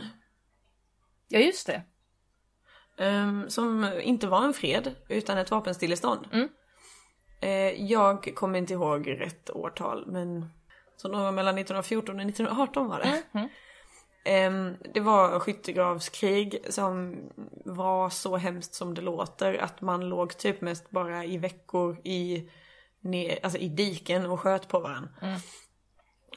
Ja 1.29 1.39
just 1.39 1.67
det. 1.67 1.83
Ehm, 2.99 3.51
som 3.51 3.91
inte 4.03 4.27
var 4.27 4.45
en 4.45 4.55
fred, 4.55 4.95
utan 5.09 5.39
ett 5.39 5.51
vapenstillestånd. 5.51 6.27
Eh, 7.41 7.83
jag 7.91 8.33
kommer 8.35 8.59
inte 8.59 8.73
ihåg 8.73 9.11
rätt 9.21 9.51
årtal, 9.51 10.05
men 10.07 10.47
så 10.97 11.09
någon 11.09 11.35
mellan 11.35 11.55
1914 11.59 12.15
och 12.21 12.27
1918 12.27 12.89
var 12.89 12.99
det. 12.99 13.23
Ehm, 14.25 14.77
det 14.95 15.01
var 15.01 15.41
skyttegravskrig 15.41 16.59
som 16.69 17.17
var 17.65 18.11
så 18.11 18.37
hemskt 18.37 18.75
som 18.75 18.95
det 18.95 19.01
låter. 19.03 19.55
Att 19.55 19.81
man 19.81 20.09
låg 20.09 20.37
typ 20.37 20.61
mest 20.61 20.91
bara 20.91 21.25
i 21.25 21.39
veckor 21.39 21.99
i, 22.05 22.51
ner, 23.01 23.39
alltså 23.43 23.59
i 23.59 23.69
diken 23.69 24.27
och 24.27 24.41
sköt 24.41 24.69
på 24.69 24.81
varandra. 24.81 25.09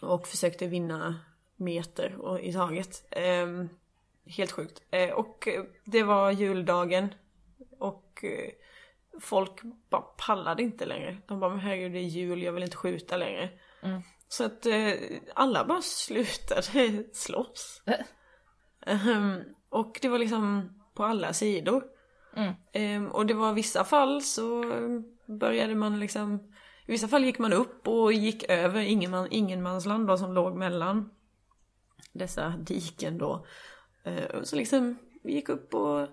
Och 0.01 0.27
försökte 0.27 0.67
vinna 0.67 1.19
meter 1.55 2.15
och, 2.15 2.39
i 2.39 2.53
taget. 2.53 3.03
Ehm, 3.11 3.69
helt 4.29 4.51
sjukt. 4.51 4.81
Eh, 4.91 5.09
och 5.09 5.47
eh, 5.47 5.63
det 5.85 6.03
var 6.03 6.31
juldagen. 6.31 7.13
Och 7.79 8.23
eh, 8.23 8.49
folk 9.21 9.61
bara 9.89 10.01
pallade 10.01 10.63
inte 10.63 10.85
längre. 10.85 11.17
De 11.27 11.39
bara, 11.39 11.49
men 11.49 11.59
herregud 11.59 11.91
det 11.91 11.99
är 11.99 12.03
jul, 12.03 12.43
jag 12.43 12.53
vill 12.53 12.63
inte 12.63 12.77
skjuta 12.77 13.17
längre. 13.17 13.49
Så 14.27 14.45
att 14.45 14.67
alla 15.33 15.65
bara 15.65 15.81
slutade 15.81 17.03
slåss. 17.13 17.81
Ehm, 18.85 19.43
och 19.69 19.99
det 20.01 20.09
var 20.09 20.19
liksom 20.19 20.73
på 20.93 21.03
alla 21.03 21.33
sidor. 21.33 21.83
Ehm, 22.73 23.07
och 23.07 23.25
det 23.25 23.33
var 23.33 23.53
vissa 23.53 23.83
fall 23.83 24.21
så 24.21 24.63
började 25.25 25.75
man 25.75 25.99
liksom 25.99 26.53
I 26.85 26.91
vissa 26.91 27.07
fall 27.07 27.25
gick 27.25 27.39
man 27.39 27.53
upp 27.53 27.87
och 27.87 28.13
gick 28.13 28.43
över 28.49 28.81
ingen 28.81 29.27
ingenmansland 29.31 30.07
då 30.07 30.17
som 30.17 30.33
låg 30.33 30.55
mellan 30.55 31.09
dessa 32.13 32.49
diken 32.49 33.17
då. 33.17 33.45
Eh, 34.03 34.43
så 34.43 34.55
liksom 34.55 34.97
vi 35.23 35.33
gick 35.33 35.49
upp 35.49 35.73
och 35.73 36.07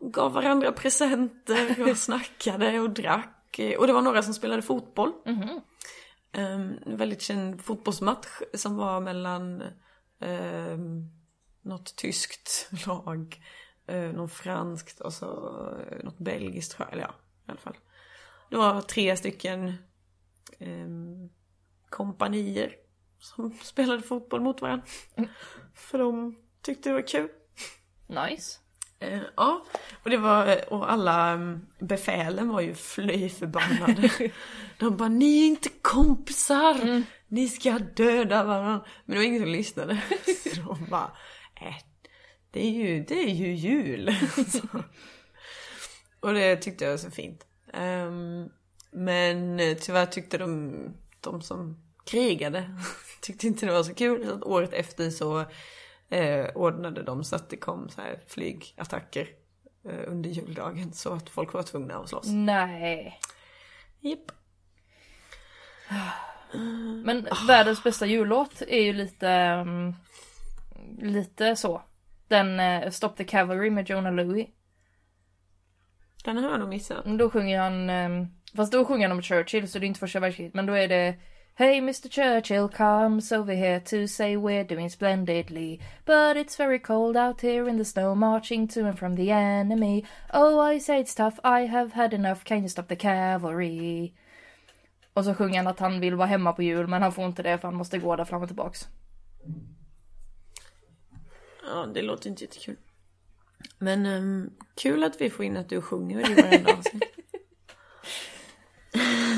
gav 0.00 0.32
varandra 0.32 0.72
presenter 0.72 1.90
och 1.90 1.98
snackade 1.98 2.80
och 2.80 2.90
drack. 2.90 3.58
Eh, 3.58 3.78
Och 3.78 3.86
det 3.86 3.92
var 3.92 4.02
några 4.02 4.22
som 4.22 4.34
spelade 4.34 4.62
fotboll. 4.62 5.12
Um, 6.36 6.78
en 6.86 6.96
väldigt 6.96 7.22
känd 7.22 7.60
fotbollsmatch 7.60 8.28
som 8.54 8.76
var 8.76 9.00
mellan 9.00 9.62
um, 10.18 11.10
något 11.62 11.96
tyskt 11.96 12.70
lag, 12.86 13.42
uh, 13.92 14.12
något 14.12 14.32
franskt 14.32 15.00
och 15.00 15.12
så 15.12 15.26
uh, 15.90 16.04
något 16.04 16.18
belgiskt 16.18 16.72
tror 16.72 16.86
jag, 16.86 16.92
eller 16.92 17.02
ja, 17.02 17.14
i 17.46 17.50
alla 17.50 17.60
fall. 17.60 17.76
Det 18.50 18.56
var 18.56 18.80
tre 18.80 19.16
stycken 19.16 19.72
um, 20.58 21.30
kompanier 21.88 22.74
som 23.18 23.52
spelade 23.62 24.02
fotboll 24.02 24.40
mot 24.40 24.62
varandra. 24.62 24.86
För 25.74 25.98
de 25.98 26.36
tyckte 26.62 26.88
det 26.88 26.94
var 26.94 27.08
kul. 27.08 27.28
Nice. 28.06 28.58
Eh, 29.02 29.20
ja, 29.36 29.64
och 30.02 30.10
det 30.10 30.16
var, 30.16 30.72
och 30.72 30.92
alla 30.92 31.34
um, 31.34 31.66
befälen 31.78 32.48
var 32.48 32.60
ju 32.60 32.74
fly 32.74 33.28
förbannade. 33.28 34.10
De 34.78 34.96
bara, 34.96 35.08
ni 35.08 35.42
är 35.42 35.46
inte 35.46 35.68
kompisar! 35.68 37.02
Ni 37.28 37.48
ska 37.48 37.78
döda 37.78 38.44
varandra. 38.44 38.84
Men 39.04 39.14
det 39.14 39.18
var 39.18 39.26
ingen 39.26 39.42
som 39.42 39.50
lyssnade. 39.50 40.02
Så 40.54 40.60
de 40.60 40.86
bara, 40.90 41.10
äh, 41.60 41.74
det 42.50 42.66
är 42.66 42.70
ju, 42.70 43.04
det 43.04 43.14
är 43.14 43.34
ju 43.34 43.54
jul. 43.54 44.16
Så. 44.48 44.82
Och 46.20 46.34
det 46.34 46.56
tyckte 46.56 46.84
jag 46.84 46.90
var 46.90 46.98
så 46.98 47.10
fint. 47.10 47.46
Ehm, 47.72 48.48
men 48.90 49.60
eh, 49.60 49.76
tyvärr 49.76 50.06
tyckte 50.06 50.38
de, 50.38 50.72
de 51.20 51.42
som 51.42 51.82
krigade, 52.04 52.76
tyckte 53.20 53.46
inte 53.46 53.66
det 53.66 53.72
var 53.72 53.82
så 53.82 53.94
kul. 53.94 54.26
Så 54.26 54.42
året 54.42 54.72
efter 54.72 55.10
så 55.10 55.44
eh, 56.12 56.46
ordnade 56.54 57.02
de 57.02 57.24
så 57.24 57.36
att 57.36 57.50
det 57.50 57.56
kom 57.56 57.88
så 57.88 58.00
här 58.00 58.20
flygattacker 58.26 59.28
eh, 59.84 60.00
under 60.06 60.30
juldagen 60.30 60.92
så 60.92 61.12
att 61.12 61.28
folk 61.28 61.52
var 61.52 61.62
tvungna 61.62 61.94
att 61.94 62.08
slåss. 62.08 62.26
Nej. 62.26 63.20
Japp. 64.00 64.32
Men 67.04 67.28
världens 67.48 67.82
bästa 67.82 68.06
jullåt 68.06 68.62
är 68.68 68.82
ju 68.82 68.92
lite, 68.92 69.28
um, 69.66 69.94
lite 70.98 71.56
så. 71.56 71.82
Den 72.28 72.60
uh, 72.60 72.90
Stop 72.90 73.08
the 73.16 73.24
Cavalry 73.24 73.70
med 73.70 73.90
Jonah 73.90 74.12
Louie. 74.12 74.50
Den 76.24 76.36
har 76.36 76.50
jag 76.50 76.60
nog 76.60 76.68
missat. 76.68 77.04
Då 77.04 77.30
sjunger 77.30 77.60
han, 77.60 77.90
um, 77.90 78.28
fast 78.56 78.72
då 78.72 78.84
sjunger 78.84 79.08
han 79.08 79.16
om 79.16 79.22
Churchill 79.22 79.70
så 79.70 79.78
det 79.78 79.86
är 79.86 79.88
inte 79.88 80.00
första 80.00 80.20
världskriget. 80.20 80.54
Men 80.54 80.66
då 80.66 80.72
är 80.72 80.88
det 80.88 81.14
Hey 81.54 81.80
Mr 81.80 82.08
Churchill 82.08 82.66
comes 82.68 83.30
over 83.30 83.52
here 83.54 83.78
to 83.80 84.06
say 84.06 84.38
we're 84.38 84.64
doing 84.64 84.88
splendidly 84.88 85.80
But 86.06 86.38
it's 86.38 86.56
very 86.56 86.78
cold 86.78 87.14
out 87.14 87.42
here 87.42 87.68
in 87.68 87.76
the 87.76 87.84
snow 87.84 88.14
marching 88.14 88.66
to 88.68 88.86
and 88.86 88.98
from 88.98 89.16
the 89.16 89.30
enemy 89.30 90.04
Oh 90.32 90.58
I 90.58 90.78
say 90.78 91.00
it's 91.00 91.14
tough, 91.14 91.38
I 91.44 91.66
have 91.66 91.92
had 91.92 92.14
enough, 92.14 92.42
can 92.44 92.62
you 92.62 92.68
stop 92.68 92.88
the 92.88 92.96
cavalry? 92.96 94.12
Och 95.12 95.24
så 95.24 95.34
sjunger 95.34 95.56
han 95.56 95.66
att 95.66 95.80
han 95.80 96.00
vill 96.00 96.14
vara 96.14 96.26
hemma 96.26 96.52
på 96.52 96.62
jul 96.62 96.86
men 96.86 97.02
han 97.02 97.12
får 97.12 97.24
inte 97.24 97.42
det 97.42 97.58
för 97.58 97.68
han 97.68 97.76
måste 97.76 97.98
gå 97.98 98.16
där 98.16 98.24
fram 98.24 98.42
och 98.42 98.48
tillbaks. 98.48 98.88
Ja, 101.66 101.86
det 101.94 102.02
låter 102.02 102.30
inte 102.30 102.44
jättekul. 102.44 102.76
Men 103.78 104.06
um, 104.06 104.50
kul 104.74 105.04
att 105.04 105.20
vi 105.20 105.30
får 105.30 105.44
in 105.44 105.56
att 105.56 105.68
du 105.68 105.80
sjunger 105.80 106.30
i 106.30 106.34
varenda 106.34 106.72
avsnitt. 106.72 107.21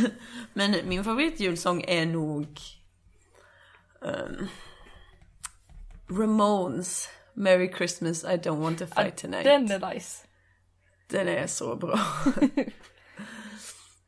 Men 0.53 0.89
min 0.89 1.05
favoritjulsång 1.05 1.85
är 1.89 2.07
nog 2.07 2.59
ehm, 4.03 4.47
Ramones 6.09 7.09
Merry 7.35 7.73
Christmas 7.77 8.25
I 8.25 8.37
don't 8.37 8.61
want 8.61 8.79
to 8.79 8.87
fight 8.87 9.17
tonight. 9.17 9.45
Den 9.45 9.71
är 9.71 9.95
nice. 9.95 10.27
Den 11.07 11.29
är 11.29 11.47
så 11.47 11.77
bra. 11.77 11.99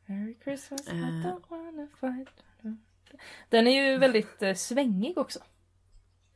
Merry 0.05 0.37
Christmas, 0.43 0.87
I 0.87 0.91
Eh. 0.91 0.95
don't 0.95 1.43
wanna 1.49 1.87
fight. 1.99 2.29
Den 3.49 3.67
är 3.67 3.71
ju 3.91 3.97
väldigt 3.97 4.41
eh, 4.41 4.53
svängig 4.53 5.17
också. 5.17 5.39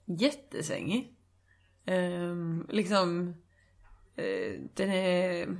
Jättesvängig. 0.05 1.17
Um, 1.87 2.67
liksom, 2.69 3.35
eh, 4.15 4.59
den 4.73 4.89
är, 4.89 5.57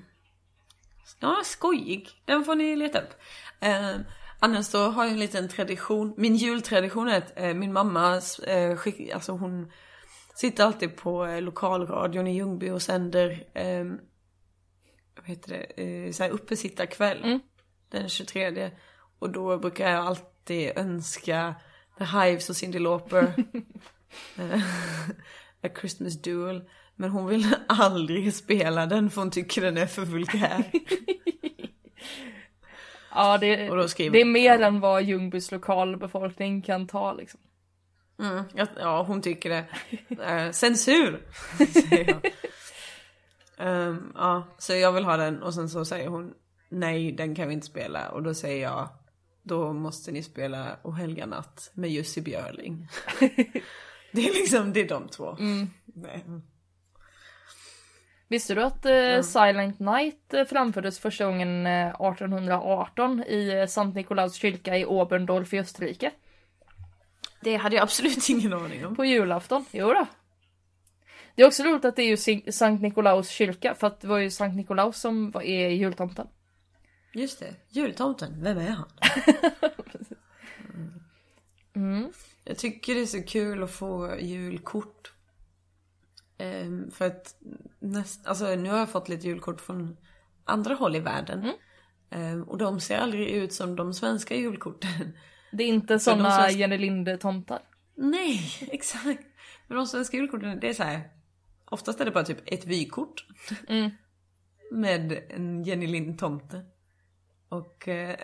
ja 1.20 1.42
skojig. 1.44 2.10
Den 2.26 2.46
får 2.46 2.56
ni 2.56 2.76
leta 2.76 3.02
upp. 3.02 3.14
Um, 3.62 4.04
annars 4.40 4.66
så 4.66 4.90
har 4.90 5.04
jag 5.04 5.14
en 5.14 5.20
liten 5.20 5.50
tradition, 5.50 6.14
min 6.18 6.36
jultradition 6.36 7.08
är 7.08 7.18
att 7.18 7.34
eh, 7.36 7.54
min 7.54 7.74
mamma, 7.74 8.22
uh, 8.48 8.76
skick, 8.76 9.10
alltså 9.10 9.32
hon 9.32 9.72
sitter 10.36 10.64
alltid 10.64 10.96
på 10.96 11.26
eh, 11.26 11.42
lokalradion 11.42 12.28
i 12.28 12.36
Ljungby 12.36 12.70
och 12.70 12.82
sänder, 12.82 13.48
um, 13.56 14.00
vad 15.16 15.26
heter 15.26 15.68
det, 15.76 15.84
uh, 15.84 16.12
såhär 16.12 16.30
uppesittarkväll. 16.30 17.40
Den 17.92 18.10
23. 18.10 18.72
Och 19.20 19.30
då 19.30 19.58
brukar 19.58 19.92
jag 19.92 20.06
alltid 20.06 20.72
önska 20.76 21.56
The 21.98 22.04
Hives 22.04 22.50
och 22.50 22.56
Cyndi 22.56 22.80
Lauper. 22.80 23.34
Eh, 24.38 24.62
A 25.64 25.70
Christmas 25.80 26.22
Duel. 26.22 26.70
Men 27.02 27.10
hon 27.12 27.28
vill 27.28 27.56
aldrig 27.68 28.34
spela 28.34 28.86
den 28.86 29.10
för 29.10 29.22
hon 29.22 29.32
tycker 29.32 29.62
den 29.62 29.78
är 29.78 29.86
för 29.86 30.06
vulgär. 30.06 30.72
Ja, 33.14 33.38
det, 33.38 33.56
det 33.98 34.22
är 34.22 34.26
mer 34.26 34.62
än 34.62 34.80
vad 34.80 35.04
Ljungbys 35.04 35.52
lokalbefolkning 35.52 36.62
kan 36.62 36.88
ta 36.88 37.14
liksom. 37.14 37.40
Mm, 38.20 38.44
ja, 38.54 38.68
ja, 38.80 39.04
hon 39.04 39.22
tycker 39.22 39.50
det. 39.50 39.66
Eh, 40.24 40.52
censur! 40.52 41.28
säger 41.90 42.10
jag. 42.10 42.32
Ehm, 43.58 44.12
ja, 44.16 44.48
så 44.58 44.74
jag 44.74 44.92
vill 44.92 45.04
ha 45.04 45.18
den 45.18 45.44
och 45.44 45.54
sen 45.54 45.70
så 45.70 45.86
säger 45.86 46.08
hon 46.08 46.34
nej, 46.70 47.12
den 47.12 47.36
kan 47.36 47.48
vi 47.48 47.54
inte 47.54 47.68
spela. 47.68 48.10
Och 48.10 48.24
då 48.24 48.34
säger 48.34 48.64
jag 48.64 48.90
då 49.44 49.74
måste 49.74 50.12
ni 50.12 50.24
spela 50.24 50.78
O 50.84 50.92
helga 50.92 51.26
natt 51.26 51.72
med 51.74 51.90
Jussi 51.90 52.22
Björling. 52.22 52.88
det 54.12 54.28
är 54.28 54.34
liksom, 54.34 54.74
det 54.74 54.82
är 54.82 54.88
de 54.88 55.08
två. 55.08 55.36
Nej. 55.86 56.26
Visste 58.32 58.56
du 58.56 58.64
att 58.64 58.86
eh, 58.86 59.22
Silent 59.22 59.80
Night 59.80 60.34
eh, 60.34 60.46
framfördes 60.46 61.00
första 61.00 61.26
gången 61.26 61.68
eh, 61.68 61.88
1818 61.88 63.24
i 63.24 63.50
eh, 63.50 63.66
Sankt 63.68 63.96
Nikolaus 63.96 64.36
kyrka 64.36 64.78
i 64.78 64.86
Oberndorf 64.86 65.54
i 65.54 65.60
Österrike? 65.60 66.12
Det 67.42 67.56
hade 67.56 67.76
jag 67.76 67.84
absolut 67.84 68.30
ingen 68.30 68.54
aning 68.54 68.86
om. 68.86 68.96
På 68.96 69.06
julafton? 69.06 69.66
Jo 69.72 69.94
då. 69.94 70.06
Det 71.36 71.42
är 71.42 71.48
också 71.48 71.64
roligt 71.64 71.86
att 71.86 71.96
det 71.96 72.02
är 72.02 72.36
ju 72.36 72.52
Sankt 72.52 72.82
Nikolaus 72.82 73.30
kyrka 73.30 73.76
för 73.76 73.88
att 73.88 74.02
det 74.02 74.08
var 74.08 74.18
ju 74.18 74.30
Sankt 74.30 74.56
Nikolaus 74.56 74.98
som 74.98 75.32
var, 75.32 75.42
är 75.42 75.70
jultomten. 75.70 76.28
Just 77.14 77.40
det, 77.40 77.56
jultomten, 77.70 78.44
vem 78.44 78.58
är 78.58 78.70
han? 78.70 78.90
Jag 82.44 82.58
tycker 82.58 82.96
det 82.96 83.02
är 83.02 83.06
så 83.06 83.24
kul 83.24 83.64
att 83.64 83.72
få 83.72 84.20
julkort. 84.20 85.12
Ehm, 86.42 86.92
för 86.92 87.08
att 87.08 87.36
näst, 87.82 88.28
alltså 88.28 88.56
nu 88.56 88.70
har 88.70 88.78
jag 88.78 88.90
fått 88.90 89.10
lite 89.10 89.28
julkort 89.28 89.62
från 89.62 89.98
andra 90.46 90.76
håll 90.76 90.96
i 90.96 91.00
världen. 91.00 91.54
Ehm, 92.10 92.44
och 92.44 92.58
de 92.58 92.80
ser 92.80 92.98
aldrig 92.98 93.28
ut 93.30 93.54
som 93.54 93.76
de 93.76 93.94
svenska 93.94 94.36
julkorten. 94.36 94.92
Det 95.52 95.64
är 95.64 95.68
inte 95.68 96.00
såna 96.00 96.32
svenska- 96.32 96.60
Jenny 96.60 96.78
Linde-tomtar. 96.78 97.60
Nej, 97.96 98.42
exakt. 98.72 99.24
Men 99.68 99.78
de 99.78 99.88
svenska 99.88 100.18
julkorten, 100.18 100.60
det 100.60 100.70
är 100.70 100.74
så 100.74 100.84
här. 100.84 101.02
Oftast 101.70 102.02
är 102.02 102.06
det 102.06 102.12
bara 102.12 102.24
typ 102.24 102.38
ett 102.46 102.66
vykort. 102.66 103.26
Mm. 103.68 103.90
Med 104.72 105.12
en 105.30 105.64
Jenny 105.64 105.88
Lind-tomte. 105.88 106.66
Och 107.50 107.88
eh, 107.88 108.16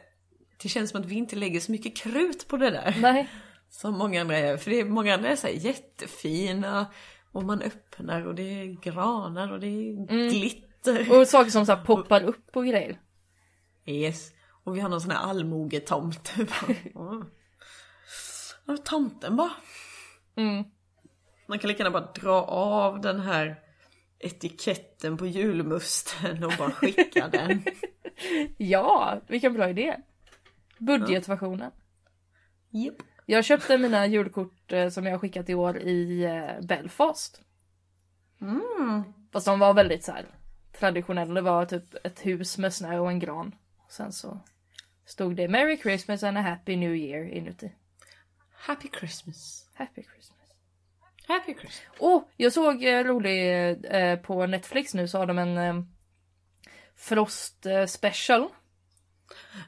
det 0.62 0.70
känns 0.70 0.90
som 0.92 1.02
att 1.02 1.06
vi 1.08 1.16
inte 1.16 1.36
lägger 1.36 1.60
så 1.60 1.72
mycket 1.72 1.98
krut 1.98 2.48
på 2.48 2.58
det 2.58 2.70
där. 2.70 2.96
Nej. 3.02 3.30
Som 3.70 3.94
många 3.98 4.22
andra 4.22 4.40
gör. 4.40 4.58
För 4.58 4.72
det 4.72 4.80
är, 4.80 4.86
många 4.86 5.14
andra 5.14 5.30
är 5.30 5.36
så 5.36 5.48
här 5.48 5.54
jättefina. 5.54 6.86
Och 7.38 7.44
man 7.44 7.62
öppnar 7.62 8.25
och 8.27 8.36
det 8.36 8.44
är 8.62 8.65
granar 8.65 9.51
och 9.51 9.60
det 9.60 9.67
är 9.67 10.29
glitter. 10.29 11.20
Och 11.20 11.27
saker 11.27 11.51
som 11.51 11.65
så 11.65 11.77
poppar 11.77 12.24
upp 12.24 12.58
och 12.58 12.65
grejer. 12.65 13.01
Yes. 13.86 14.32
Och 14.63 14.75
vi 14.75 14.79
har 14.79 14.89
någon 14.89 15.01
sån 15.01 15.12
här 15.12 15.17
allmogetomte. 15.29 16.48
Åh. 16.96 17.24
Ja, 18.65 18.77
Tomten 18.77 19.36
bara. 19.36 19.51
Mm. 20.36 20.63
Man 21.48 21.60
kan 21.60 21.67
lika 21.67 21.84
gärna 21.84 22.00
bara 22.00 22.12
dra 22.12 22.41
av 22.44 23.01
den 23.01 23.20
här 23.20 23.60
etiketten 24.20 25.17
på 25.17 25.25
julmusten 25.27 26.44
och 26.44 26.53
bara 26.58 26.72
skicka 26.72 27.27
den. 27.32 27.63
Ja, 28.58 29.22
vilken 29.27 29.53
bra 29.53 29.70
idé. 29.70 29.98
Budgetversionen. 30.77 31.72
Japp. 32.70 32.96
Jag 33.30 33.46
köpte 33.46 33.78
mina 33.78 34.08
julkort 34.08 34.72
eh, 34.72 34.90
som 34.90 35.06
jag 35.06 35.22
skickat 35.22 35.50
i 35.50 35.56
år 35.56 35.78
i 35.78 36.24
eh, 36.24 36.66
Belfast. 36.66 37.42
Mm. 38.42 39.04
Fast 39.34 39.46
de 39.46 39.60
var 39.60 39.74
väldigt 39.74 40.04
så 40.04 40.12
här 40.12 40.26
traditionella. 40.80 41.34
Det 41.34 41.42
var 41.42 41.66
typ 41.66 42.06
ett 42.06 42.26
hus 42.26 42.58
med 42.58 42.74
snö 42.74 43.00
och 43.00 43.10
en 43.10 43.20
gran. 43.20 43.56
Sen 43.90 44.12
så 44.12 44.40
stod 45.06 45.36
det 45.36 45.48
Merry 45.48 45.78
Christmas 45.78 46.24
and 46.24 46.38
a 46.38 46.42
Happy 46.42 46.76
New 46.76 46.96
Year 46.96 47.26
inuti. 47.26 47.72
Happy 48.52 48.90
Christmas. 49.00 49.70
Happy 49.74 50.04
Christmas. 50.04 50.54
Happy 51.28 51.54
Christmas. 51.54 52.00
Åh, 52.00 52.24
jag 52.38 52.54
såg 52.54 52.84
eh, 52.84 53.04
rolig 53.04 53.70
eh, 53.84 54.20
på 54.20 54.46
Netflix 54.46 54.94
nu 54.94 55.08
så 55.08 55.18
har 55.18 55.26
de 55.26 55.38
en 55.38 55.58
eh, 55.58 55.84
Frost 56.96 57.66
eh, 57.66 57.86
special. 57.86 58.48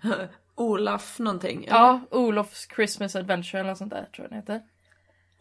Olaf 0.59 1.19
någonting. 1.19 1.65
eller? 1.65 1.77
Ja, 1.77 1.99
Olofs 2.11 2.67
Christmas 2.75 3.15
Adventure 3.15 3.59
eller 3.59 3.69
något 3.69 3.77
sånt 3.77 3.91
där 3.91 4.05
tror 4.15 4.23
jag 4.25 4.31
den 4.31 4.39
heter. 4.39 4.61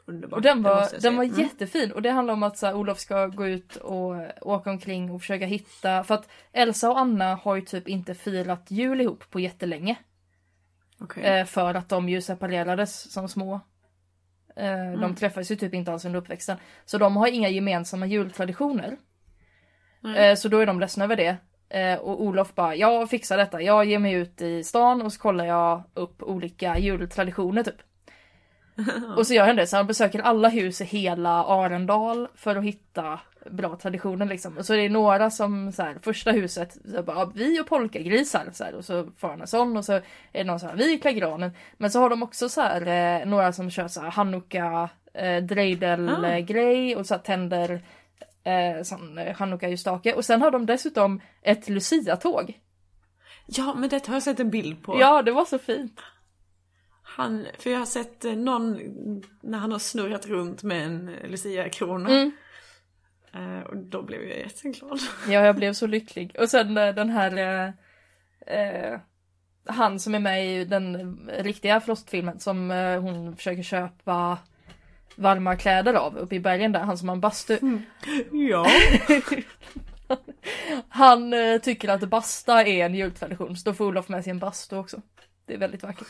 Underbart. 0.07 0.37
Och 0.37 0.43
den 0.43 0.63
var, 0.63 1.01
den 1.01 1.17
var. 1.17 1.25
Mm. 1.25 1.41
jättefin 1.41 1.93
och 1.93 2.03
det 2.03 2.11
handlar 2.11 2.35
om 2.35 2.43
att 2.43 2.59
så 2.59 2.67
här, 2.67 2.75
Olof 2.75 2.99
ska 2.99 3.27
gå 3.27 3.47
ut 3.47 3.77
och 3.77 4.15
åka 4.41 4.71
omkring 4.71 5.11
och 5.11 5.21
försöka 5.21 5.47
hitta, 5.47 6.05
för 6.05 6.15
att 6.15 6.29
Elsa 6.53 6.91
och 6.91 6.99
Anna 6.99 7.35
har 7.35 7.57
ju 7.57 7.63
typ 7.63 7.89
inte 7.89 8.15
firat 8.15 8.71
jul 8.71 9.01
ihop 9.01 9.31
på 9.31 9.41
jättelänge. 9.41 9.97
Okej. 11.01 11.25
Eh, 11.25 11.45
för 11.45 11.75
att 11.75 11.89
de 11.89 12.09
ju 12.09 12.21
separerades 12.21 13.13
som 13.13 13.29
små. 13.29 13.61
Eh, 14.57 14.89
Mm. 14.89 15.01
De 15.01 15.15
träffades 15.15 15.51
ju 15.51 15.57
typ 15.57 15.75
inte 15.75 15.93
alls 15.93 16.05
under 16.05 16.21
uppväxten. 16.21 16.57
Så 16.85 16.99
de 16.99 17.17
har 17.17 17.27
inga 17.27 17.49
gemensamma 17.49 18.07
jultraditioner. 18.07 18.97
Eh, 20.17 20.35
så 20.35 20.49
då 20.49 20.59
är 20.59 20.67
de 20.67 20.81
ledsna 20.81 21.05
över 21.05 21.17
det. 21.17 21.37
Eh, 21.71 21.99
och 21.99 22.23
Olof 22.23 22.55
bara, 22.55 22.75
jag 22.75 23.11
fixar 23.11 23.37
detta. 23.37 23.63
Jag 23.63 23.85
ger 23.85 23.99
mig 23.99 24.13
ut 24.13 24.43
i 24.43 24.65
stan 24.65 25.03
och 25.03 25.13
så 25.13 25.21
kollar 25.21 25.45
jag 25.45 25.83
upp 25.95 26.23
olika 26.23 26.79
jultraditioner 26.79 27.63
typ. 27.63 27.83
och 29.17 29.27
så 29.27 29.35
gör 29.35 29.47
han 29.47 29.57
det, 29.57 29.67
så 29.67 29.77
han 29.77 29.87
besöker 29.87 30.19
alla 30.21 30.49
hus 30.49 30.81
i 30.81 30.85
hela 30.85 31.45
Arendal 31.45 32.29
för 32.35 32.57
att 32.57 32.65
hitta 32.65 33.21
bra 33.51 33.77
traditioner 33.77 34.27
liksom. 34.27 34.59
Och 34.59 34.67
så 34.67 34.75
är 34.75 34.79
det 34.79 34.89
några 34.89 35.31
som 35.31 35.73
så 35.73 35.83
här, 35.83 35.97
första 36.03 36.31
huset, 36.31 36.77
så 36.95 37.03
bara, 37.03 37.25
vi 37.35 37.61
och 37.61 37.67
polkagrisar 37.67 38.45
så 38.53 38.65
här, 38.65 38.75
och 38.75 38.85
så 38.85 39.07
får 39.17 39.29
han 39.29 39.41
en 39.41 39.47
sån 39.47 39.77
och 39.77 39.85
så 39.85 39.93
är 39.93 40.03
det 40.33 40.45
någon 40.45 40.61
så 40.61 40.67
här, 40.67 40.77
vi 40.77 40.99
klär 40.99 41.13
granen. 41.13 41.51
Men 41.77 41.91
så 41.91 42.01
har 42.01 42.11
de 42.11 42.23
också 42.23 42.49
så 42.49 42.61
här, 42.61 43.21
eh, 43.21 43.27
några 43.27 43.53
som 43.53 43.71
kör 43.71 43.89
så 43.89 44.01
här 44.01 44.11
hanukka, 44.11 44.89
eh, 45.15 45.43
dreidel 45.43 46.09
Ah. 46.09 46.39
grej 46.39 46.97
och 46.97 47.07
så 47.07 47.15
här, 47.15 47.21
tänder 47.21 47.83
eh, 48.49 48.83
sån 48.83 49.19
eh, 49.19 49.37
hanukka-ljusstake. 49.37 50.13
Och 50.13 50.25
sen 50.25 50.43
har 50.43 50.51
de 50.51 50.67
dessutom 50.67 51.21
ett 51.43 51.69
lucia-tåg. 51.69 52.61
Ja 53.47 53.75
men 53.75 53.89
detta 53.89 54.11
har 54.11 54.17
jag 54.17 54.23
sett 54.23 54.41
en 54.41 54.51
bild 54.51 54.83
på. 54.83 55.01
Ja, 55.01 55.23
det 55.23 55.33
var 55.33 55.45
så 55.45 55.59
fint. 55.59 56.01
Han, 57.03 57.47
för 57.59 57.71
jag 57.71 57.79
har 57.79 57.87
sett 57.87 58.25
eh, 58.25 58.33
någon 58.33 58.79
när 59.43 59.59
han 59.59 59.73
har 59.73 59.79
snurrat 59.79 60.27
runt 60.27 60.63
med 60.63 60.87
en 60.87 61.11
Lucia-krona. 61.25 62.11
Mm. 62.11 62.33
Eh, 63.35 63.63
och 63.63 63.77
då 63.77 64.03
blev 64.03 64.23
jag 64.23 64.39
jätteglad. 64.39 65.01
Ja, 65.29 65.47
jag 65.47 65.57
blev 65.57 65.73
så 65.73 65.87
lycklig. 65.87 66.37
Och 66.39 66.49
sen 66.49 66.77
eh, 66.77 66.95
den 66.95 67.11
här 67.11 67.37
eh, 67.37 67.73
eh, 68.59 69.01
han 69.65 70.01
som 70.01 70.15
är 70.15 70.19
med 70.19 70.47
i 70.47 70.65
den 70.65 71.19
riktiga 71.29 71.81
Frostfilmen 71.81 72.41
som 72.41 72.71
hon 73.03 73.37
försöker 73.37 73.63
köpa 73.63 74.39
varma 75.19 75.57
kläder 75.57 75.95
av 75.95 76.19
uppe 76.19 76.35
i 76.35 76.41
bergen 76.41 76.73
där, 76.73 76.81
han 76.81 76.99
som 76.99 77.09
har 77.09 77.17
en 77.17 77.21
bastu. 77.21 77.59
Ja. 78.33 78.67
Han 80.89 81.33
eh, 81.33 81.61
tycker 81.61 81.89
att 81.89 82.09
basta 82.09 82.63
är 82.63 82.87
en 82.87 82.95
jultradition, 82.95 83.57
så 83.57 83.71
då 83.71 83.75
får 83.75 83.85
Olof 83.85 84.09
med 84.09 84.25
sig 84.25 84.31
en 84.31 84.39
bastu 84.39 84.77
också. 84.77 85.03
Det 85.47 85.55
är 85.55 85.59
väldigt 85.59 85.83
vackert. 85.83 86.09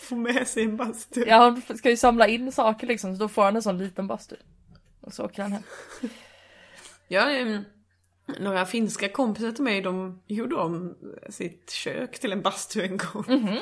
Få 0.00 0.16
med 0.16 0.48
sig 0.48 0.64
en 0.64 0.76
bastu. 0.76 1.24
Ja, 1.26 1.36
han 1.36 1.78
ska 1.78 1.90
ju 1.90 1.96
samla 1.96 2.28
in 2.28 2.52
saker 2.52 2.86
liksom, 2.86 3.16
så 3.16 3.22
då 3.22 3.28
får 3.28 3.42
han 3.42 3.56
en 3.56 3.62
sån 3.62 3.78
liten 3.78 4.06
bastu. 4.06 4.36
Och 5.00 5.12
så 5.12 5.24
åker 5.24 5.42
han 5.42 5.52
hem. 5.52 5.62
Ja, 7.08 7.30
em, 7.30 7.64
några 8.38 8.66
finska 8.66 9.08
kompisar 9.08 9.52
till 9.52 9.64
mig 9.64 9.82
de 9.82 10.22
gjorde 10.26 10.56
om 10.56 10.96
sitt 11.28 11.70
kök 11.70 12.18
till 12.18 12.32
en 12.32 12.42
bastu 12.42 12.82
en 12.82 12.96
gång. 12.96 13.58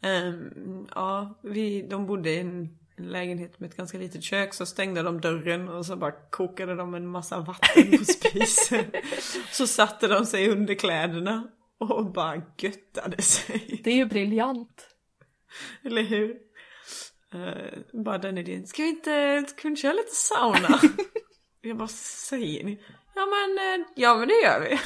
Em, 0.00 0.86
ja, 0.94 1.38
vi, 1.42 1.82
de 1.82 2.06
bodde 2.06 2.30
i 2.30 2.40
en, 2.40 2.78
en 2.96 3.08
lägenhet 3.08 3.60
med 3.60 3.70
ett 3.70 3.76
ganska 3.76 3.98
litet 3.98 4.22
kök 4.22 4.54
så 4.54 4.66
stängde 4.66 5.02
de 5.02 5.20
dörren 5.20 5.68
och 5.68 5.86
så 5.86 5.96
bara 5.96 6.12
kokade 6.30 6.74
de 6.74 6.94
en 6.94 7.06
massa 7.06 7.40
vatten 7.40 7.98
på 7.98 8.04
spisen. 8.04 8.84
så 9.52 9.66
satte 9.66 10.08
de 10.08 10.26
sig 10.26 10.50
under 10.50 10.74
kläderna 10.74 11.48
och 11.78 12.12
bara 12.12 12.42
göttade 12.58 13.22
sig. 13.22 13.80
Det 13.84 13.90
är 13.90 13.94
ju 13.94 14.04
briljant. 14.04 14.88
Eller 15.82 16.02
hur? 16.02 16.36
Eh, 17.34 17.78
bara 17.92 18.18
den 18.18 18.38
idén. 18.38 18.66
Ska 18.66 18.82
vi 18.82 18.88
inte, 18.88 19.44
inte 19.60 19.76
köra 19.80 19.92
lite 19.92 20.14
sauna? 20.14 20.80
jag 21.60 21.76
bara, 21.76 21.88
säger 21.88 22.64
ni? 22.64 22.82
Ja 23.14 23.26
men, 23.26 23.80
eh, 23.80 23.86
ja 23.94 24.16
men 24.16 24.28
det 24.28 24.34
gör 24.34 24.60
vi. 24.60 24.78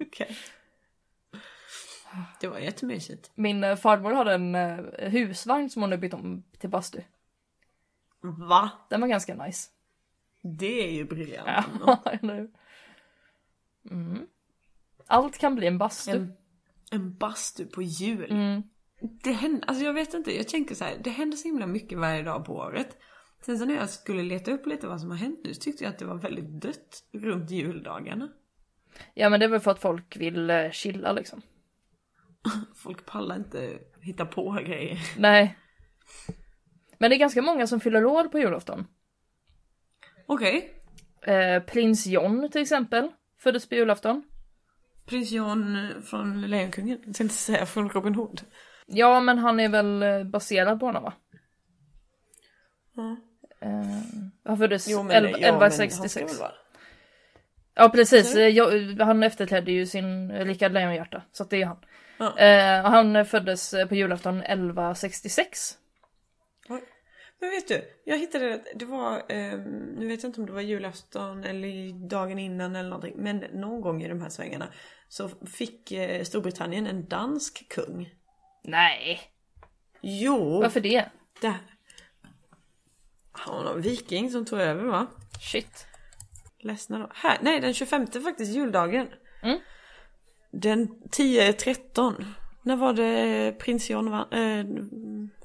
Okej. 0.06 0.36
Det 2.40 2.48
var 2.48 2.58
jättemysigt. 2.58 3.30
Min 3.34 3.76
farmor 3.76 4.12
hade 4.12 4.34
en 4.34 4.54
eh, 4.54 5.10
husvagn 5.10 5.70
som 5.70 5.82
hon 5.82 5.90
har 5.90 5.98
bytt 5.98 6.14
om 6.14 6.44
till 6.64 6.70
bastu. 6.70 7.00
Va? 8.20 8.70
Den 8.90 9.00
var 9.00 9.08
ganska 9.08 9.34
nice. 9.34 9.70
Det 10.42 10.88
är 10.88 10.92
ju 10.92 11.04
briljant. 11.04 11.48
Ja, 11.86 12.02
eller 12.22 12.34
hur? 12.34 12.50
Mm. 13.90 14.26
Allt 15.06 15.38
kan 15.38 15.54
bli 15.54 15.66
en 15.66 15.78
bastu. 15.78 16.10
En, 16.10 16.36
en 16.90 17.16
bastu 17.16 17.66
på 17.66 17.82
jul. 17.82 18.30
Mm. 18.30 18.62
Det 19.00 19.32
händer, 19.32 19.68
alltså 19.68 19.84
jag 19.84 19.92
vet 19.92 20.14
inte, 20.14 20.36
jag 20.36 20.48
tänker 20.48 20.74
så 20.74 20.84
här, 20.84 20.96
det 21.04 21.10
händer 21.10 21.36
så 21.36 21.48
himla 21.48 21.66
mycket 21.66 21.98
varje 21.98 22.22
dag 22.22 22.44
på 22.44 22.54
året. 22.54 22.96
Sen 23.40 23.58
så 23.58 23.64
när 23.64 23.74
jag 23.74 23.90
skulle 23.90 24.22
leta 24.22 24.50
upp 24.50 24.66
lite 24.66 24.86
vad 24.86 25.00
som 25.00 25.10
har 25.10 25.18
hänt 25.18 25.40
nu 25.44 25.54
så 25.54 25.60
tyckte 25.60 25.84
jag 25.84 25.90
att 25.90 25.98
det 25.98 26.04
var 26.04 26.18
väldigt 26.18 26.62
dött 26.62 27.04
runt 27.12 27.50
juldagarna. 27.50 28.28
Ja 29.14 29.28
men 29.28 29.40
det 29.40 29.46
är 29.46 29.50
väl 29.50 29.60
för 29.60 29.70
att 29.70 29.80
folk 29.80 30.16
vill 30.16 30.50
eh, 30.50 30.70
chilla 30.70 31.12
liksom. 31.12 31.42
Folk 32.74 33.06
pallar 33.06 33.36
inte 33.36 33.78
hitta 34.00 34.26
på 34.26 34.52
grejer. 34.52 34.98
Nej. 35.18 35.56
Men 36.98 37.10
det 37.10 37.16
är 37.16 37.18
ganska 37.18 37.42
många 37.42 37.66
som 37.66 37.80
fyller 37.80 38.04
år 38.04 38.24
på 38.24 38.38
julafton. 38.38 38.86
Okej. 40.26 40.74
Eh, 41.26 41.62
Prins 41.62 42.06
John 42.06 42.48
till 42.52 42.62
exempel 42.62 43.08
föddes 43.38 43.68
på 43.68 43.74
julafton. 43.74 44.22
Prins 45.06 45.30
John 45.30 45.88
från 46.06 46.42
Lejonkungen. 46.42 46.98
Jag 47.06 47.14
tänkte 47.14 47.36
säga 47.36 47.66
från 47.66 47.88
Robin 47.90 48.14
Hood. 48.14 48.40
Ja 48.86 49.20
men 49.20 49.38
han 49.38 49.60
är 49.60 49.68
väl 49.68 50.02
eh, 50.02 50.24
baserad 50.24 50.80
på 50.80 50.86
honom 50.86 51.02
va? 51.02 51.12
Ja. 52.96 53.16
Eh, 53.60 53.84
han 54.44 54.58
föddes 54.58 54.88
Jo, 54.88 54.98
11, 55.10 55.30
men, 55.30 55.40
ja, 55.40 55.52
men 55.52 55.60
han 55.60 55.70
ska 55.70 55.84
1166. 55.84 56.32
väl 56.32 56.40
vara- 56.40 56.52
Ja 57.74 57.88
precis? 57.88 58.36
Eh, 58.36 58.48
jag, 58.48 59.00
han 59.00 59.22
efterträdde 59.22 59.72
ju 59.72 59.86
sin 59.86 60.30
eh, 60.30 60.44
Rickard 60.44 60.72
Lejonhjärta. 60.72 61.22
Så 61.32 61.42
att 61.42 61.50
det 61.50 61.62
är 61.62 61.66
han. 61.66 61.76
Ja. 62.18 62.38
Eh, 62.38 62.90
han 62.90 63.26
föddes 63.26 63.74
eh, 63.74 63.86
på 63.88 63.94
julafton 63.94 64.40
1166. 64.42 65.78
Men 67.40 67.50
vet 67.50 67.68
du, 67.68 67.82
jag 68.04 68.18
hittade 68.18 68.54
att 68.54 68.66
det 68.74 68.84
var, 68.84 69.16
eh, 69.16 69.58
nu 69.96 70.06
vet 70.06 70.22
jag 70.22 70.28
inte 70.28 70.40
om 70.40 70.46
det 70.46 70.52
var 70.52 70.60
julafton 70.60 71.44
eller 71.44 72.08
dagen 72.08 72.38
innan 72.38 72.76
eller 72.76 72.90
någonting, 72.90 73.14
men 73.16 73.36
någon 73.36 73.80
gång 73.80 74.02
i 74.02 74.08
de 74.08 74.20
här 74.22 74.28
svängarna 74.28 74.68
så 75.08 75.28
fick 75.28 75.92
eh, 75.92 76.24
Storbritannien 76.24 76.86
en 76.86 77.08
dansk 77.08 77.68
kung. 77.68 78.14
Nej, 78.64 79.20
Jo! 80.00 80.60
varför 80.60 80.80
det? 80.80 81.08
Där, 81.40 81.58
Han 83.32 83.54
var 83.56 83.64
någon 83.64 83.80
viking 83.80 84.30
som 84.30 84.44
tog 84.44 84.60
över 84.60 84.84
va? 84.84 85.06
Shit. 85.40 85.86
Ledsna 86.60 86.98
då. 86.98 87.10
Här, 87.14 87.38
nej 87.42 87.60
den 87.60 87.74
25 87.74 88.06
faktiskt, 88.06 88.52
juldagen. 88.52 89.08
Mm. 89.42 89.58
Den 90.50 90.88
10-13. 90.88 92.24
När 92.62 92.76
var 92.76 92.92
det 92.92 93.52
prins 93.58 93.90
John 93.90 94.08
äh, 94.14 94.22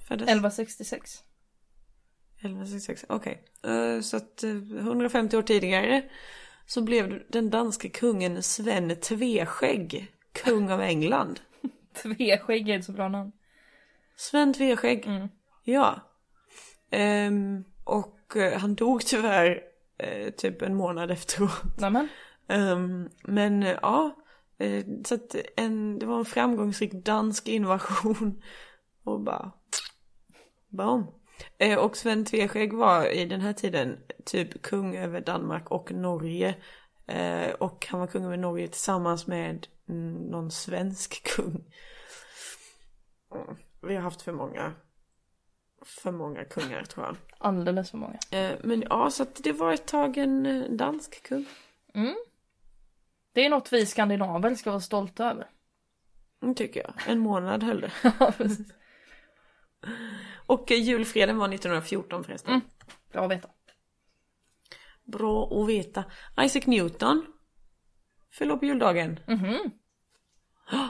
föddes? 0.07 0.27
1166. 0.27 1.23
1166, 2.41 3.05
okej. 3.09 3.43
Eh, 3.63 4.01
så 4.01 4.17
att 4.17 4.43
eh, 4.43 4.51
150 4.51 5.37
år 5.37 5.41
tidigare 5.41 6.03
så 6.65 6.81
blev 6.81 7.23
den 7.29 7.49
danske 7.49 7.89
kungen 7.89 8.43
Sven 8.43 8.95
Tveskägg 8.95 10.07
kung 10.43 10.71
av 10.71 10.81
England. 10.81 11.39
Tveskägg 12.03 12.69
är 12.69 12.79
ett 12.79 12.85
så 12.85 12.91
bra 12.91 13.09
namn. 13.09 13.31
Sven 14.15 14.53
Tveskägg, 14.53 15.05
Mm. 15.07 15.27
ja. 15.63 15.99
Ehm, 16.91 17.63
och 17.83 18.35
eh, 18.35 18.59
han 18.59 18.75
dog 18.75 19.05
tyvärr 19.05 19.61
eh, 19.97 20.29
typ 20.29 20.61
en 20.61 20.75
månad 20.75 21.11
efteråt. 21.11 21.79
Nämen. 21.79 22.07
Ehm, 22.47 23.09
men 23.23 23.63
eh, 23.63 23.77
ja, 23.81 24.15
eh, 24.57 24.85
så 25.05 25.15
att 25.15 25.35
en, 25.55 25.99
det 25.99 26.05
var 26.05 26.19
en 26.19 26.25
framgångsrik 26.25 26.93
dansk 26.93 27.47
invasion. 27.47 28.41
Och 29.03 29.19
bara, 29.19 29.51
boom. 30.69 31.05
Eh, 31.57 31.79
och 31.79 31.97
Sven 31.97 32.25
Tveskägg 32.25 32.73
var 32.73 33.05
i 33.05 33.25
den 33.25 33.41
här 33.41 33.53
tiden 33.53 33.99
typ 34.25 34.61
kung 34.61 34.95
över 34.95 35.21
Danmark 35.21 35.71
och 35.71 35.91
Norge. 35.91 36.55
Eh, 37.07 37.49
och 37.49 37.87
han 37.89 37.99
var 37.99 38.07
kung 38.07 38.25
över 38.25 38.37
Norge 38.37 38.67
tillsammans 38.67 39.27
med 39.27 39.67
mm, 39.89 40.13
någon 40.13 40.51
svensk 40.51 41.23
kung. 41.35 41.65
Mm, 43.35 43.55
Vi 43.81 43.95
har 43.95 44.01
haft 44.01 44.21
för 44.21 44.31
många, 44.31 44.73
för 45.85 46.11
många 46.11 46.45
kungar 46.45 46.83
tror 46.83 47.05
jag. 47.05 47.15
Alldeles 47.37 47.91
för 47.91 47.97
många. 47.97 48.19
Eh, 48.31 48.57
men 48.63 48.81
ja, 48.89 49.09
så 49.11 49.23
att 49.23 49.43
det 49.43 49.51
var 49.53 49.73
ett 49.73 49.87
tag 49.87 50.17
en 50.17 50.77
dansk 50.77 51.23
kung. 51.27 51.45
Det 53.33 53.45
är 53.45 53.49
något 53.49 53.73
vi 53.73 53.85
skandinaver 53.85 54.55
ska 54.55 54.69
vara 54.69 54.81
stolta 54.81 55.31
över. 55.31 55.49
Mm, 56.41 56.55
tycker 56.55 56.79
jag. 56.81 56.93
En 57.07 57.19
månad 57.19 57.63
höll 57.63 57.81
det. 57.81 57.91
Ja, 58.19 58.31
precis. 58.37 58.67
Och 60.45 60.71
julfreden 60.71 61.37
var 61.37 61.45
1914 61.53 62.23
förresten. 62.23 62.53
Mm. 62.53 62.65
Bra 63.11 63.25
att 63.25 63.31
veta. 63.31 63.49
Bra 65.03 65.61
att 65.61 65.69
veta. 65.69 66.03
Isaac 66.41 66.61
Newton 66.65 67.25
fyller 68.31 68.55
på 68.57 68.65
juldagen. 68.65 69.19
Mhm. 69.27 69.57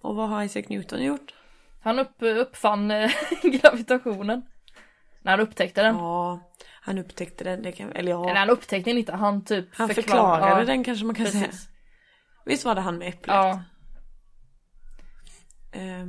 Och 0.00 0.16
vad 0.16 0.28
har 0.28 0.42
Isaac 0.42 0.62
Newton 0.68 1.02
gjort? 1.02 1.34
Han 1.82 1.98
upp, 1.98 2.14
uppfann 2.20 2.90
eh, 2.90 3.10
gravitationen. 3.42 4.42
När 5.22 5.30
han 5.32 5.40
upptäckte 5.40 5.82
den. 5.82 5.96
Ja, 5.96 6.52
han 6.80 6.98
upptäckte 6.98 7.44
den. 7.44 7.72
Kan, 7.72 7.92
eller 7.92 8.10
ja, 8.10 8.24
Eller 8.30 8.40
han 8.40 8.50
upptäckte 8.50 8.90
den 8.90 8.98
inte, 8.98 9.12
han 9.12 9.44
typ 9.44 9.68
han 9.74 9.88
förklar- 9.88 10.04
förklarade 10.04 10.60
ja, 10.60 10.64
den 10.64 10.84
kanske 10.84 11.04
man 11.04 11.14
kan 11.14 11.26
säga. 11.26 11.44
Precis. 11.44 11.68
Visst 12.46 12.64
var 12.64 12.74
det 12.74 12.80
han 12.80 12.98
med 12.98 13.08
äpplet? 13.08 13.34
Ja, 13.36 13.62
eh, 15.72 16.06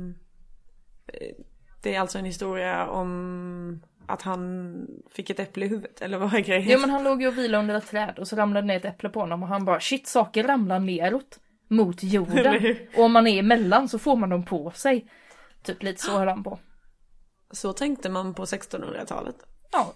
det 1.86 1.94
är 1.94 2.00
alltså 2.00 2.18
en 2.18 2.24
historia 2.24 2.86
om 2.88 3.82
att 4.06 4.22
han 4.22 4.86
fick 5.10 5.30
ett 5.30 5.40
äpple 5.40 5.64
i 5.64 5.68
huvudet, 5.68 6.00
eller 6.00 6.18
vad 6.18 6.34
är 6.34 6.40
grejen? 6.40 6.68
jo 6.70 6.78
men 6.78 6.90
han 6.90 7.04
låg 7.04 7.22
ju 7.22 7.28
och 7.28 7.38
vilade 7.38 7.58
under 7.62 7.74
ett 7.74 7.86
träd 7.86 8.18
och 8.18 8.28
så 8.28 8.36
ramlade 8.36 8.66
ner 8.66 8.76
ett 8.76 8.84
äpple 8.84 9.08
på 9.08 9.20
honom 9.20 9.42
och 9.42 9.48
han 9.48 9.64
bara 9.64 9.80
shit 9.80 10.06
saker 10.06 10.42
ramlar 10.44 10.78
neråt 10.78 11.38
mot 11.68 12.02
jorden. 12.02 12.76
och 12.96 13.04
om 13.04 13.12
man 13.12 13.26
är 13.26 13.38
emellan 13.38 13.88
så 13.88 13.98
får 13.98 14.16
man 14.16 14.28
dem 14.30 14.44
på 14.44 14.70
sig. 14.70 15.06
Typ 15.62 15.82
lite 15.82 16.02
så 16.02 16.18
höll 16.18 16.28
han 16.28 16.42
på. 16.42 16.58
Så 17.50 17.72
tänkte 17.72 18.08
man 18.08 18.34
på 18.34 18.44
1600-talet. 18.44 19.36
Ja. 19.72 19.94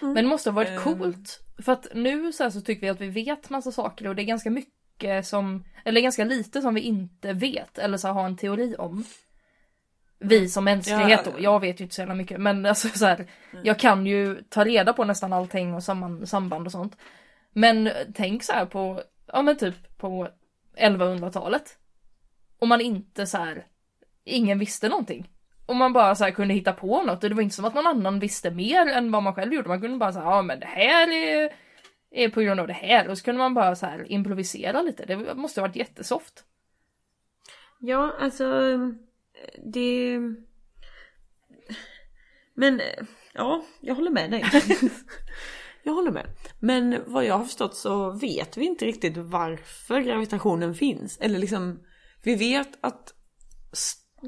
Men 0.00 0.14
det 0.14 0.22
måste 0.22 0.50
ha 0.50 0.54
varit 0.54 0.68
Ehm. 0.68 0.78
coolt. 0.82 1.40
För 1.58 1.72
att 1.72 1.86
nu 1.94 2.32
så, 2.32 2.42
här 2.42 2.50
så 2.50 2.60
tycker 2.60 2.80
vi 2.80 2.88
att 2.88 3.00
vi 3.00 3.08
vet 3.08 3.50
massa 3.50 3.72
saker 3.72 4.08
och 4.08 4.16
det 4.16 4.22
är 4.22 4.24
ganska 4.24 4.50
mycket 4.50 5.26
som, 5.26 5.64
eller 5.84 6.00
ganska 6.00 6.24
lite 6.24 6.62
som 6.62 6.74
vi 6.74 6.80
inte 6.80 7.32
vet 7.32 7.78
eller 7.78 7.98
så 7.98 8.08
har 8.08 8.24
en 8.26 8.36
teori 8.36 8.74
om. 8.78 9.04
Vi 10.18 10.48
som 10.48 10.64
mänsklighet 10.64 11.20
Ja. 11.24 11.30
då, 11.32 11.40
jag 11.40 11.60
vet 11.60 11.80
ju 11.80 11.84
inte 11.84 11.94
så 11.94 12.00
jävla 12.00 12.14
mycket 12.14 12.40
men 12.40 12.66
alltså 12.66 12.88
så 12.88 13.06
här, 13.06 13.26
jag 13.62 13.78
kan 13.78 14.06
ju 14.06 14.42
ta 14.48 14.64
reda 14.64 14.92
på 14.92 15.04
nästan 15.04 15.32
allting 15.32 15.74
och 15.74 15.82
samman, 15.82 16.26
samband 16.26 16.66
och 16.66 16.72
sånt. 16.72 16.96
Men 17.52 17.90
tänk 18.14 18.42
så 18.42 18.52
här 18.52 18.66
på, 18.66 19.02
ja 19.26 19.42
men 19.42 19.56
typ 19.56 19.98
på 19.98 20.28
1100-talet. 20.76 21.78
Och 22.58 22.68
man 22.68 22.80
inte 22.80 23.26
så 23.26 23.38
här, 23.38 23.66
ingen 24.24 24.58
visste 24.58 24.88
någonting. 24.88 25.28
Och 25.66 25.76
man 25.76 25.92
bara 25.92 26.14
så 26.14 26.24
här 26.24 26.30
kunde 26.30 26.54
hitta 26.54 26.72
på 26.72 27.02
något 27.02 27.24
och 27.24 27.30
det 27.30 27.36
var 27.36 27.42
inte 27.42 27.56
som 27.56 27.64
att 27.64 27.74
någon 27.74 27.86
annan 27.86 28.18
visste 28.18 28.50
mer 28.50 28.86
än 28.86 29.12
vad 29.12 29.22
man 29.22 29.34
själv 29.34 29.52
gjorde. 29.52 29.68
Man 29.68 29.80
kunde 29.80 29.98
bara 29.98 30.12
säga 30.12 30.24
ja 30.24 30.42
men 30.42 30.60
det 30.60 30.66
här 30.66 31.12
är, 31.12 31.52
är 32.10 32.28
på 32.28 32.40
grund 32.40 32.60
av 32.60 32.66
det 32.66 32.72
här 32.72 33.08
och 33.08 33.18
så 33.18 33.24
kunde 33.24 33.38
man 33.38 33.54
bara 33.54 33.76
så 33.76 33.86
här 33.86 34.12
improvisera 34.12 34.82
lite. 34.82 35.04
Det 35.04 35.34
måste 35.34 35.60
ha 35.60 35.68
varit 35.68 35.76
jättesoft. 35.76 36.44
Ja, 37.80 38.14
alltså 38.20 38.44
det... 39.72 40.18
Men 42.54 42.80
ja, 43.34 43.64
jag 43.80 43.94
håller 43.94 44.10
med 44.10 44.30
dig. 44.30 44.44
jag 45.82 45.92
håller 45.92 46.10
med. 46.10 46.26
Men 46.58 47.02
vad 47.06 47.24
jag 47.24 47.38
har 47.38 47.44
förstått 47.44 47.76
så 47.76 48.10
vet 48.10 48.56
vi 48.56 48.64
inte 48.64 48.84
riktigt 48.84 49.16
varför 49.16 50.00
gravitationen 50.00 50.74
finns. 50.74 51.18
Eller 51.18 51.38
liksom, 51.38 51.80
vi 52.22 52.34
vet 52.34 52.78
att 52.80 53.14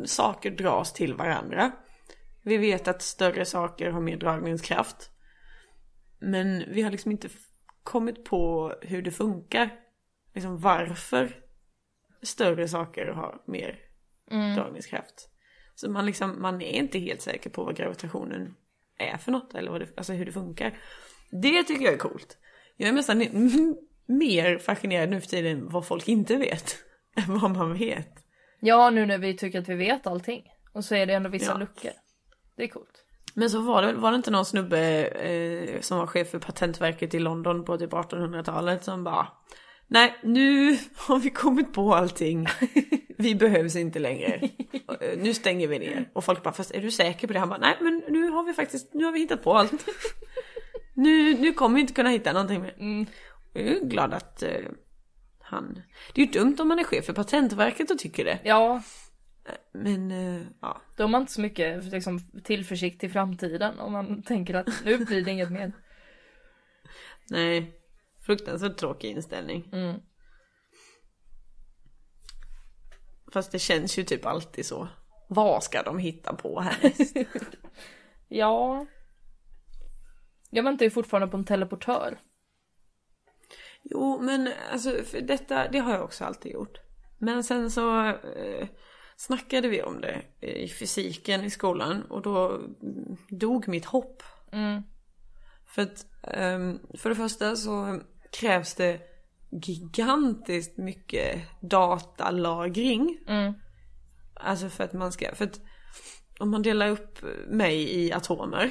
saker 0.05 0.51
dras 0.51 0.93
till 0.93 1.15
varandra. 1.15 1.73
Vi 2.43 2.57
vet 2.57 2.89
att 2.89 3.03
större 3.03 3.45
saker 3.45 3.91
har 3.91 4.01
mer 4.01 4.17
dragningskraft. 4.17 5.11
Men 6.19 6.65
vi 6.69 6.83
har 6.83 6.91
liksom 6.91 7.11
inte 7.11 7.29
kommit 7.83 8.25
på 8.25 8.75
hur 8.83 9.03
det 9.03 9.11
funkar. 9.11 9.71
Liksom 10.35 10.59
varför 10.59 11.37
större 12.23 12.69
saker 12.69 13.07
har 13.07 13.43
mer 13.47 13.90
dragningskraft. 14.31 15.29
Så 15.75 15.91
man 15.91 16.07
liksom, 16.07 16.43
man 16.43 16.63
är 16.63 16.73
inte 16.73 16.99
helt 16.99 17.23
säker 17.23 17.51
på 17.51 17.65
vad 17.65 17.77
gravitationen 17.77 18.55
är 18.99 19.17
för 19.17 19.33
något 19.33 19.55
eller 19.55 19.71
vad 19.71 19.81
det, 19.81 19.87
alltså 19.97 20.13
hur 20.13 20.27
det 20.27 20.33
funkar. 20.33 20.79
Det 21.43 21.63
tycker 21.63 21.85
jag 21.85 21.95
är 21.95 21.99
coolt. 21.99 22.39
Jag 22.77 22.89
är 22.89 22.93
nästan 22.93 23.19
mer 24.07 24.59
fascinerad 24.59 25.09
nu 25.11 25.21
för 25.21 25.29
tiden 25.29 25.69
vad 25.69 25.87
folk 25.87 26.09
inte 26.09 26.37
vet 26.37 26.77
än 27.17 27.39
vad 27.41 27.51
man 27.51 27.79
vet. 27.79 28.15
Ja 28.61 28.91
nu 28.91 29.07
när 29.07 29.19
vi 29.19 29.37
tycker 29.37 29.61
att 29.61 29.69
vi 29.69 29.75
vet 29.75 30.07
allting. 30.07 30.45
Och 30.73 30.85
så 30.85 30.95
är 30.95 31.07
det 31.07 31.15
ändå 31.15 31.31
vissa 31.31 31.53
Ja. 31.53 31.59
luckor. 31.59 31.91
Det 32.57 32.63
är 32.63 32.69
coolt. 32.69 33.05
Men 33.35 33.51
så 33.51 33.61
var 33.61 33.83
det, 33.83 33.93
var 33.93 34.11
det 34.11 34.17
inte 34.17 34.31
någon 34.31 34.45
snubbe 34.45 35.07
eh, 35.07 35.81
som 35.81 35.99
var 35.99 36.07
chef 36.07 36.29
för 36.31 36.39
patentverket 36.39 37.15
i 37.15 37.19
London 37.19 37.65
på 37.65 37.79
typ 37.79 37.91
1800-talet 37.93 38.85
som 38.85 39.05
bara 39.05 39.29
Nej, 39.91 40.19
nu 40.23 40.77
har 40.95 41.19
vi 41.19 41.31
kommit 41.31 41.73
på 41.73 41.95
allting. 41.95 42.47
Vi 43.19 43.35
behövs 43.35 43.77
inte 43.77 43.99
längre. 43.99 44.35
Eh, 45.01 45.19
Nu 45.19 45.35
stänger 45.35 45.69
vi 45.69 45.79
ner. 45.79 46.11
Och 46.13 46.25
folk 46.25 46.43
bara, 46.43 46.55
fast 46.55 46.71
är 46.71 46.81
du 46.81 46.91
säker 46.91 47.27
på 47.27 47.33
det? 47.33 47.39
Han 47.39 47.49
bara, 47.49 47.59
nej 47.59 47.77
men 47.81 48.03
nu 48.09 48.29
har 48.29 48.45
vi 48.45 48.53
faktiskt, 48.53 48.95
nu 48.95 49.05
har 49.05 49.13
vi 49.13 49.21
hittat 49.21 49.43
på 49.43 49.55
allt. 49.55 49.87
Nu, 50.95 51.35
nu 51.35 51.53
kommer 51.53 51.75
vi 51.75 51.81
inte 51.81 51.93
kunna 51.93 52.11
hitta 52.11 52.33
någonting 52.33 52.63
mer. 52.63 52.75
Mm. 52.79 53.07
Jag 53.53 53.65
är 53.65 53.85
glad 53.85 54.15
att 54.15 54.43
eh, 54.43 54.61
han... 55.41 55.83
Det 56.15 56.23
är 56.23 56.27
ju 56.27 56.33
dumt 56.33 56.57
om 56.61 56.69
man 56.69 56.79
är 56.79 56.85
chef 56.85 57.05
för 57.05 57.13
patentverket 57.13 57.91
och 57.91 57.99
tycker 57.99 58.25
det. 58.25 58.39
Ja, 58.45 58.83
Men 59.73 60.11
eh, 60.11 60.43
ja, 60.61 60.83
då 60.97 61.03
har 61.03 61.09
man 61.09 61.21
inte 61.21 61.33
så 61.33 61.41
mycket 61.41 61.85
liksom, 61.85 62.19
tillförsikt 62.45 63.01
till 63.01 63.11
framtiden 63.11 63.79
om 63.79 63.93
man 63.93 64.23
tänker 64.23 64.55
att 64.55 64.69
nu 64.85 64.99
blir 64.99 65.25
det 65.25 65.31
inget 65.31 65.53
mer. 65.53 65.73
nej. 67.31 67.80
Fruktansvärt 68.27 68.77
tråkig 68.77 69.11
inställning. 69.11 69.69
Mm. 69.73 70.01
Fast 73.33 73.53
det 73.53 73.59
känns 73.59 73.99
ju 73.99 74.05
typ 74.05 74.27
alltid 74.27 74.67
så. 74.67 74.89
Vad 75.29 75.63
ska 75.63 75.83
de 75.83 75.99
hitta 75.99 76.35
på 76.35 76.61
härnäst? 76.61 77.17
Ja. 78.33 78.87
Jag 80.51 80.63
väntar 80.63 80.85
ju 80.85 80.91
fortfarande 80.91 81.29
på 81.29 81.37
en 81.37 81.45
teleportör. 81.45 82.21
jo 83.83 84.19
men 84.23 84.53
alltså 84.73 84.91
för 85.05 85.21
detta, 85.21 85.69
det 85.69 85.79
har 85.79 85.93
jag 85.93 86.05
också 86.05 86.25
alltid 86.25 86.53
gjort. 86.53 86.79
Men 87.19 87.45
sen 87.45 87.71
så 87.71 88.07
eh, 88.07 88.69
snackade 89.17 89.69
vi 89.69 89.83
om 89.83 90.01
det 90.01 90.23
i 90.41 90.69
fysiken 90.69 91.45
i 91.45 91.51
skolan 91.51 92.03
och 92.03 92.23
då 92.23 92.49
mm, 92.49 93.17
dog 93.29 93.69
mitt 93.69 93.85
hopp. 93.85 94.23
Mm. 94.53 94.83
För 95.67 95.83
att 95.83 96.07
ehm, 96.23 96.79
för 96.99 97.09
det 97.09 97.17
första 97.17 97.57
så 97.57 98.01
krävs 98.31 98.75
det 98.75 99.01
gigantiskt 99.51 100.79
mycket 100.79 101.43
datalagring. 101.61 103.19
Mm. 103.29 103.55
Alltså 104.35 104.69
för 104.69 104.85
att 104.85 104.93
man 104.93 105.13
ska, 105.13 105.35
för 105.35 105.45
att 105.45 105.61
om 106.39 106.51
man 106.51 106.63
delar 106.63 106.89
upp 106.89 107.19
mig 107.49 108.05
i 108.05 108.13
atomer. 108.13 108.65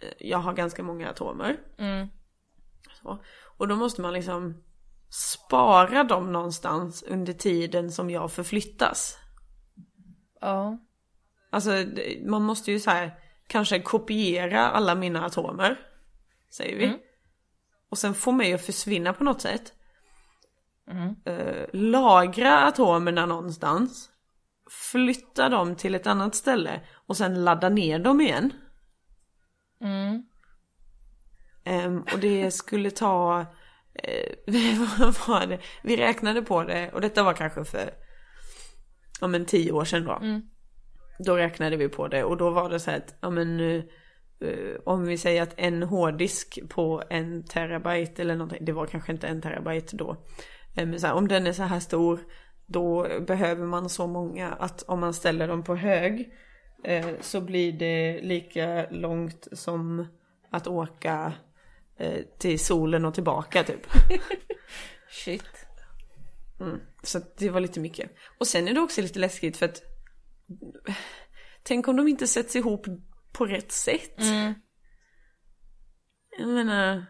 eh, 0.00 0.08
Jag 0.18 0.38
har 0.38 0.52
ganska 0.52 0.82
många 0.82 1.10
atomer. 1.10 1.56
Mm. 1.78 2.08
Så, 3.02 3.22
och 3.58 3.68
då 3.68 3.76
måste 3.76 4.00
man 4.00 4.12
liksom 4.12 4.64
spara 5.10 6.04
dem 6.04 6.32
någonstans 6.32 7.02
under 7.02 7.32
tiden 7.32 7.92
som 7.92 8.10
jag 8.10 8.32
förflyttas. 8.32 9.16
Ja. 10.40 10.78
Alltså 11.50 11.70
man 12.26 12.42
måste 12.42 12.72
ju 12.72 12.80
så 12.80 12.90
här 12.90 13.18
kanske 13.46 13.80
kopiera 13.80 14.68
alla 14.68 14.94
mina 14.94 15.24
atomer. 15.26 15.78
Säger 16.50 16.76
vi. 16.76 16.84
Mm. 16.84 16.98
Och 17.90 17.98
sen 17.98 18.14
få 18.14 18.32
mig 18.32 18.54
att 18.54 18.66
försvinna 18.66 19.12
på 19.12 19.24
något 19.24 19.40
sätt. 19.40 19.72
Mm. 20.90 21.14
Eh, 21.24 21.66
lagra 21.72 22.66
atomerna 22.66 23.26
någonstans. 23.26 24.10
Flytta 24.70 25.48
dem 25.48 25.76
till 25.76 25.94
ett 25.94 26.06
annat 26.06 26.34
ställe 26.34 26.80
och 27.06 27.16
sen 27.16 27.44
ladda 27.44 27.68
ner 27.68 27.98
dem 27.98 28.20
igen. 28.20 28.52
Mm. 29.80 30.22
Ehm, 31.64 32.02
och 32.12 32.18
det 32.18 32.50
skulle 32.50 32.90
ta, 32.90 33.46
eh, 33.94 34.34
vad 34.98 35.28
var 35.28 35.46
det? 35.46 35.58
Vi 35.82 35.96
räknade 35.96 36.42
på 36.42 36.64
det 36.64 36.90
och 36.92 37.00
detta 37.00 37.22
var 37.22 37.34
kanske 37.34 37.64
för, 37.64 37.90
ja 39.20 39.26
men 39.26 39.46
tio 39.46 39.72
år 39.72 39.84
sedan 39.84 40.04
då. 40.04 40.12
Mm. 40.12 40.42
Då 41.18 41.36
räknade 41.36 41.76
vi 41.76 41.88
på 41.88 42.08
det 42.08 42.24
och 42.24 42.36
då 42.36 42.50
var 42.50 42.70
det 42.70 42.80
så 42.80 42.90
att, 42.90 43.18
ja 43.20 43.30
men 43.30 43.60
eh, 43.60 43.66
eh, 43.76 43.82
om 44.84 45.04
vi 45.04 45.18
säger 45.18 45.42
att 45.42 45.54
en 45.56 45.82
hårddisk 45.82 46.58
på 46.68 47.02
en 47.10 47.44
terabyte 47.44 48.22
eller 48.22 48.36
någonting, 48.36 48.64
det 48.64 48.72
var 48.72 48.86
kanske 48.86 49.12
inte 49.12 49.26
en 49.26 49.42
terabyte 49.42 49.96
då. 49.96 50.16
Eh, 50.76 50.86
Men 50.86 51.00
så 51.00 51.06
här, 51.06 51.14
om 51.14 51.28
den 51.28 51.46
är 51.46 51.52
så 51.52 51.62
här 51.62 51.80
stor, 51.80 52.20
då 52.66 53.08
behöver 53.26 53.66
man 53.66 53.88
så 53.88 54.06
många 54.06 54.52
att 54.52 54.82
om 54.82 55.00
man 55.00 55.14
ställer 55.14 55.48
dem 55.48 55.62
på 55.62 55.76
hög 55.76 56.32
eh, 56.84 57.06
så 57.20 57.40
blir 57.40 57.72
det 57.72 58.20
lika 58.22 58.86
långt 58.90 59.48
som 59.52 60.06
att 60.50 60.66
åka 60.66 61.32
eh, 61.96 62.22
till 62.38 62.58
solen 62.58 63.04
och 63.04 63.14
tillbaka 63.14 63.64
typ. 63.64 63.86
Shit. 65.10 65.66
Mm. 66.60 66.80
Så 67.02 67.20
det 67.38 67.50
var 67.50 67.60
lite 67.60 67.80
mycket. 67.80 68.10
Och 68.38 68.46
sen 68.46 68.68
är 68.68 68.74
det 68.74 68.80
också 68.80 69.00
lite 69.00 69.18
läskigt 69.18 69.56
för 69.56 69.66
att 69.66 69.82
Tänk 71.62 71.88
om 71.88 71.96
de 71.96 72.08
inte 72.08 72.26
sätts 72.26 72.56
ihop 72.56 72.86
på 73.38 73.46
rätt 73.46 73.72
sätt. 73.72 74.20
Mm. 74.20 74.54
Jag 76.38 76.48
menar 76.48 77.04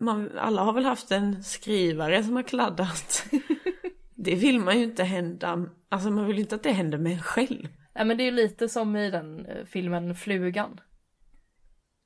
man, 0.00 0.38
Alla 0.38 0.62
har 0.62 0.72
väl 0.72 0.84
haft 0.84 1.12
en 1.12 1.44
skrivare 1.44 2.24
som 2.24 2.36
har 2.36 2.42
kladdat. 2.42 3.26
Det 4.18 4.34
vill 4.34 4.60
man 4.60 4.78
ju 4.78 4.84
inte 4.84 5.04
hända. 5.04 5.66
Alltså 5.88 6.10
man 6.10 6.26
vill 6.26 6.38
inte 6.38 6.54
att 6.54 6.62
det 6.62 6.72
händer 6.72 6.98
med 6.98 7.12
en 7.12 7.22
själv. 7.22 7.68
Nej 7.94 8.04
men 8.04 8.16
det 8.16 8.22
är 8.22 8.24
ju 8.24 8.30
lite 8.30 8.68
som 8.68 8.96
i 8.96 9.10
den 9.10 9.46
eh, 9.46 9.64
filmen 9.64 10.14
Flugan. 10.14 10.80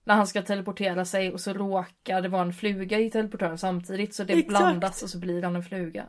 När 0.05 0.15
han 0.15 0.27
ska 0.27 0.43
teleportera 0.43 1.05
sig 1.05 1.33
och 1.33 1.41
så 1.41 1.53
råkar 1.53 2.23
det 2.23 2.29
vara 2.29 2.43
en 2.43 2.53
fluga 2.53 2.99
i 2.99 3.11
teleportören 3.11 3.59
samtidigt 3.59 4.15
så 4.15 4.25
det 4.25 4.33
Exakt. 4.33 4.49
blandas 4.49 5.03
och 5.03 5.11
så 5.11 5.19
blir 5.19 5.43
han 5.43 5.57
en 5.57 5.63
fluga. 5.63 6.07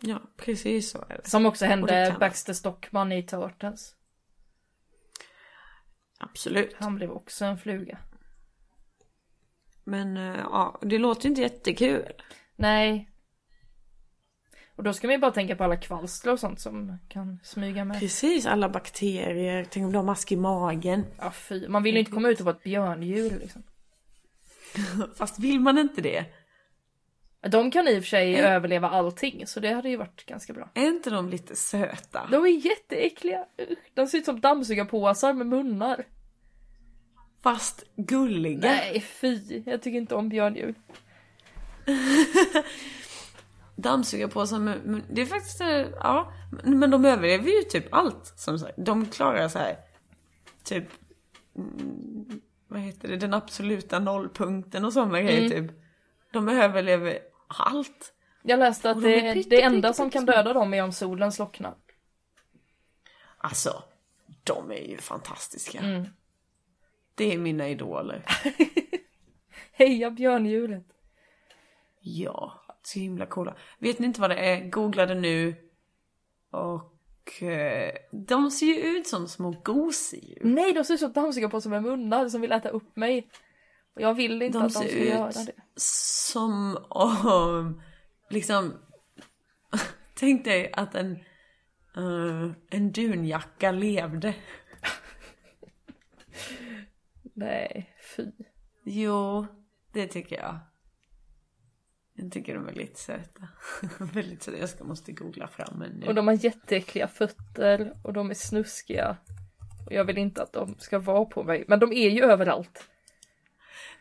Ja, 0.00 0.22
precis 0.36 0.90
så 0.90 0.98
är 1.08 1.20
det. 1.24 1.28
Som 1.30 1.46
också 1.46 1.64
hände 1.64 2.16
Baxter 2.20 2.52
Stockman 2.52 3.12
i 3.12 3.22
Turtles. 3.22 3.94
Absolut. 6.30 6.74
Han 6.78 6.94
blev 6.94 7.10
också 7.10 7.44
en 7.44 7.58
fluga. 7.58 7.98
Men 9.84 10.16
eh, 10.16 10.36
ja, 10.38 10.78
det 10.82 10.98
låter 10.98 11.22
ju 11.24 11.28
inte 11.28 11.42
jättekul. 11.42 12.12
Nej. 12.56 13.10
Och 14.76 14.82
då 14.82 14.92
ska 14.92 15.06
man 15.06 15.14
ju 15.14 15.20
bara 15.20 15.30
tänka 15.30 15.56
på 15.56 15.64
alla 15.64 15.76
kvalster 15.76 16.32
och 16.32 16.40
sånt 16.40 16.60
som 16.60 16.98
kan 17.08 17.40
smyga 17.42 17.84
med. 17.84 18.00
Precis, 18.00 18.46
alla 18.46 18.68
bakterier. 18.68 19.66
Tänk 19.70 19.84
om 19.86 19.92
du 19.92 19.98
har 19.98 20.04
mask 20.04 20.32
i 20.32 20.36
magen. 20.36 21.04
Ja 21.18 21.30
fy, 21.30 21.68
man 21.68 21.82
vill 21.82 21.94
ju 21.94 22.00
inte 22.00 22.12
komma 22.12 22.28
ut 22.28 22.40
och 22.40 22.46
vara 22.46 22.56
ett 22.56 22.62
björndjur 22.62 23.38
liksom. 23.40 23.62
Fast 25.18 25.38
vill 25.38 25.60
man 25.60 25.78
inte 25.78 26.00
det? 26.00 26.24
De 27.48 27.70
kan 27.70 27.88
i 27.88 27.98
och 27.98 28.02
för 28.02 28.08
sig 28.08 28.34
Mm. 28.34 28.52
överleva 28.52 28.88
allting 28.90 29.46
så 29.46 29.60
det 29.60 29.72
hade 29.72 29.88
ju 29.88 29.96
varit 29.96 30.26
ganska 30.26 30.52
bra. 30.52 30.70
Är 30.74 30.86
inte 30.86 31.10
de 31.10 31.28
lite 31.28 31.56
söta? 31.56 32.26
De 32.30 32.44
är 32.44 32.66
jätteäckliga. 32.66 33.46
De 33.94 34.06
ser 34.06 34.18
ut 34.18 34.24
som 34.24 34.40
dammsugarpåsar 34.40 35.32
med 35.32 35.46
munnar. 35.46 36.04
Fast 37.44 37.84
gulliga. 37.96 38.60
Nej 38.60 39.00
fy, 39.00 39.62
jag 39.66 39.82
tycker 39.82 39.98
inte 39.98 40.14
om 40.14 40.28
björndjur. 40.28 40.74
Dammsugarpåsar 43.76 44.80
det 45.10 45.22
är 45.22 45.26
faktiskt, 45.26 45.60
eh, 45.60 45.86
ja. 46.00 46.32
Men 46.64 46.90
de 46.90 47.04
överlever 47.04 47.50
ju 47.50 47.62
typ 47.62 47.94
allt. 47.94 48.32
Som 48.36 48.58
sagt. 48.58 48.74
De 48.76 49.06
klarar 49.06 49.48
så 49.48 49.58
här 49.58 49.76
typ, 50.62 50.84
mm, 51.56 52.40
vad 52.68 52.80
heter 52.80 53.08
det, 53.08 53.16
den 53.16 53.34
absoluta 53.34 53.98
nollpunkten 53.98 54.84
och 54.84 54.92
sådana 54.92 55.22
grejer 55.22 55.48
typ. 55.48 55.70
De 56.32 56.48
överlever 56.48 57.18
allt. 57.46 58.14
Jag 58.42 58.58
läste 58.58 58.90
att 58.90 59.02
de 59.02 59.08
är 59.08 59.22
det, 59.24 59.34
pytte, 59.34 59.50
det 59.50 59.62
enda 59.62 59.88
pytte, 59.88 59.96
som 59.96 60.10
kan 60.10 60.26
pyttesmå. 60.26 60.42
döda 60.42 60.52
dem 60.52 60.74
är 60.74 60.82
om 60.82 60.92
solen 60.92 61.32
slocknar. 61.32 61.74
Alltså, 63.38 63.82
de 64.44 64.70
är 64.70 64.88
ju 64.88 64.98
fantastiska. 64.98 65.78
Mm. 65.78 66.06
Det 67.14 67.34
är 67.34 67.38
mina 67.38 67.68
idoler. 67.68 68.24
Heja 69.72 70.10
björndjuret. 70.10 70.84
Ja, 72.00 72.64
så 72.82 72.98
himla 72.98 73.26
coola. 73.26 73.56
Vet 73.78 73.98
ni 73.98 74.06
inte 74.06 74.20
vad 74.20 74.30
det 74.30 74.36
är? 74.36 74.70
Googla 74.70 75.06
det 75.06 75.14
nu. 75.14 75.54
Och 76.50 77.42
eh, 77.42 77.94
de 78.12 78.50
ser 78.50 78.66
ju 78.66 78.74
ut 78.74 79.06
som 79.06 79.28
små 79.28 79.50
gosedjur. 79.64 80.38
Nej, 80.42 80.72
de 80.72 80.84
ser 80.84 80.94
ut 80.94 81.00
som 81.00 81.12
dammsugarpåsar 81.12 81.70
med 81.70 81.82
munnar 81.82 82.28
som 82.28 82.40
vill 82.40 82.52
äta 82.52 82.68
upp 82.68 82.96
mig. 82.96 83.28
Och 83.94 84.00
jag 84.02 84.14
vill 84.14 84.42
inte 84.42 84.58
De 84.58 84.64
att 84.64 84.72
de 84.72 84.78
ser 84.80 84.88
ska 84.88 84.98
ut 84.98 85.08
göra 85.08 85.30
det. 85.30 85.52
som 85.76 86.78
om, 86.88 87.82
liksom, 88.30 88.72
tänk 90.14 90.44
dig 90.44 90.72
att 90.72 90.94
en, 90.94 91.12
eh, 91.96 92.52
en 92.70 92.92
dunjacka 92.92 93.70
levde. 93.70 94.34
Nej, 97.34 97.94
fy. 98.16 98.32
Jo, 98.84 99.46
det 99.92 100.06
tycker 100.06 100.36
jag. 100.36 100.58
Jag 102.16 102.32
tycker 102.32 102.54
de 102.54 102.68
är 102.68 102.72
lite 102.72 103.00
söta. 103.00 103.48
Väldigt 103.98 104.42
söta. 104.42 104.58
Jag 104.58 104.68
ska 104.68 104.84
måste 104.84 105.12
googla 105.12 105.48
fram 105.48 105.82
en 105.82 105.90
nu. 105.90 106.06
Och 106.06 106.14
de 106.14 106.26
har 106.26 106.44
jätteäckliga 106.44 107.08
fötter 107.08 107.96
och 108.04 108.12
de 108.12 108.30
är 108.30 108.34
snuskiga. 108.34 109.16
Och 109.86 109.92
jag 109.92 110.04
vill 110.04 110.18
inte 110.18 110.42
att 110.42 110.52
de 110.52 110.78
ska 110.78 110.98
vara 110.98 111.24
på 111.24 111.44
mig. 111.44 111.64
Men 111.68 111.80
de 111.80 111.92
är 111.92 112.08
ju 112.08 112.22
överallt. 112.22 112.88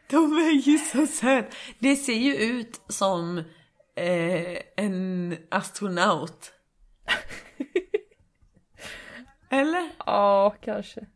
De 0.10 0.34
är 0.34 0.68
ju 0.68 0.78
så 0.78 1.08
söta. 1.08 1.56
Det 1.80 1.96
ser 1.96 2.14
ju 2.14 2.36
ut 2.36 2.82
som 2.88 3.38
eh, 3.96 4.58
en 4.76 5.38
astronaut. 5.50 6.54
Eller? 9.50 9.92
Ja, 10.06 10.56
kanske. 10.62 11.08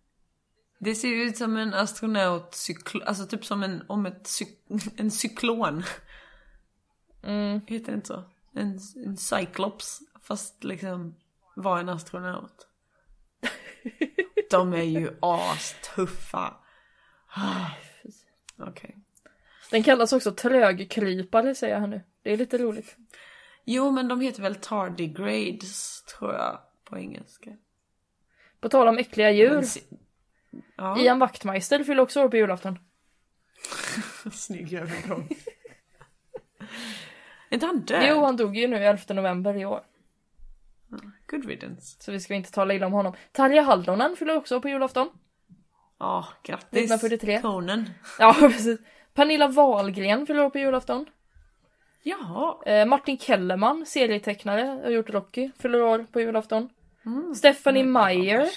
Det 0.80 0.96
ser 0.96 1.08
ut 1.16 1.38
som 1.38 1.58
en 1.58 1.74
astronaut 1.74 2.52
cykl- 2.52 3.04
alltså 3.06 3.26
typ 3.26 3.46
som 3.46 3.64
en, 3.64 3.84
om 3.88 4.06
ett 4.06 4.24
cy- 4.24 4.90
en 4.98 5.12
cyklon. 5.12 5.84
Mm. 7.24 7.62
Heter 7.68 7.86
det 7.92 7.96
inte 7.96 8.08
så? 8.08 8.24
En, 8.54 8.80
en 9.06 9.18
cyclops. 9.18 10.00
Fast 10.22 10.64
liksom 10.64 11.16
var 11.56 11.80
en 11.80 11.90
astronaut. 11.90 12.68
De 14.50 14.74
är 14.74 14.84
ju 14.84 15.18
astuffa. 15.20 16.54
Okej. 18.58 18.96
Den 19.72 19.84
kallas 19.84 20.14
också 20.14 20.32
trögkrypare 20.32 21.56
säger 21.56 21.80
han 21.80 21.90
nu. 21.90 22.02
Det 22.22 22.34
är 22.34 22.38
lite 22.38 22.58
roligt. 22.58 22.96
Jo 23.66 23.92
men 23.92 24.08
de 24.08 24.22
heter 24.22 24.42
väl 24.42 24.56
tardigrades 24.56 26.04
tror 26.04 26.34
jag 26.34 26.60
på 26.84 26.98
engelska. 26.98 27.58
På 28.60 28.70
tal 28.70 28.88
om 28.88 28.98
äckliga 28.98 29.32
djur. 29.32 29.64
Ja, 30.76 31.00
Ian 31.00 31.20
Wachtmeister 31.20 31.84
fyller 31.84 32.04
också 32.04 32.24
år 32.24 32.30
på 32.30 32.38
julafton. 32.38 32.80
snygg 34.32 34.74
övergång. 34.74 35.30
är 37.50 37.54
inte 37.54 37.66
han 37.66 37.80
död? 37.80 38.06
Jo, 38.10 38.26
han 38.26 38.38
dog 38.38 38.58
ju 38.58 38.68
nu 38.68 38.78
11 38.78 39.14
november 39.14 39.58
i 39.58 39.66
år. 39.66 39.84
Good 41.28 41.46
riddance. 41.46 42.04
Så 42.04 42.12
vi 42.12 42.20
ska 42.20 42.34
inte 42.34 42.52
tala 42.52 42.74
illa 42.74 42.86
om 42.86 42.94
honom. 42.94 43.14
Tarja 43.32 43.62
Hallonen 43.62 44.16
fyller 44.16 44.38
också 44.38 44.62
på 44.62 44.70
julafton. 44.70 45.10
Ja, 46.00 46.28
grattis. 46.44 46.92
1943. 46.92 47.42
Konen. 47.42 47.90
Ja, 48.20 48.34
precis. 48.40 48.80
Pernilla 49.14 49.48
Wahlgren 49.48 50.26
fyller 50.28 50.46
år 50.46 50.50
på 50.50 50.60
julafton. 50.60 51.06
Jaha. 52.04 52.64
Eh, 52.66 52.86
Martin 52.86 53.18
Kellerman, 53.18 53.86
serietecknare, 53.86 54.80
har 54.84 54.90
gjort 54.90 55.10
Rocky, 55.10 55.52
fyller 55.60 55.82
år 55.82 56.06
på 56.12 56.22
julafton. 56.22 56.70
Mm. 57.06 57.36
Stephanie 57.36 57.84
Meyer. 57.84 58.50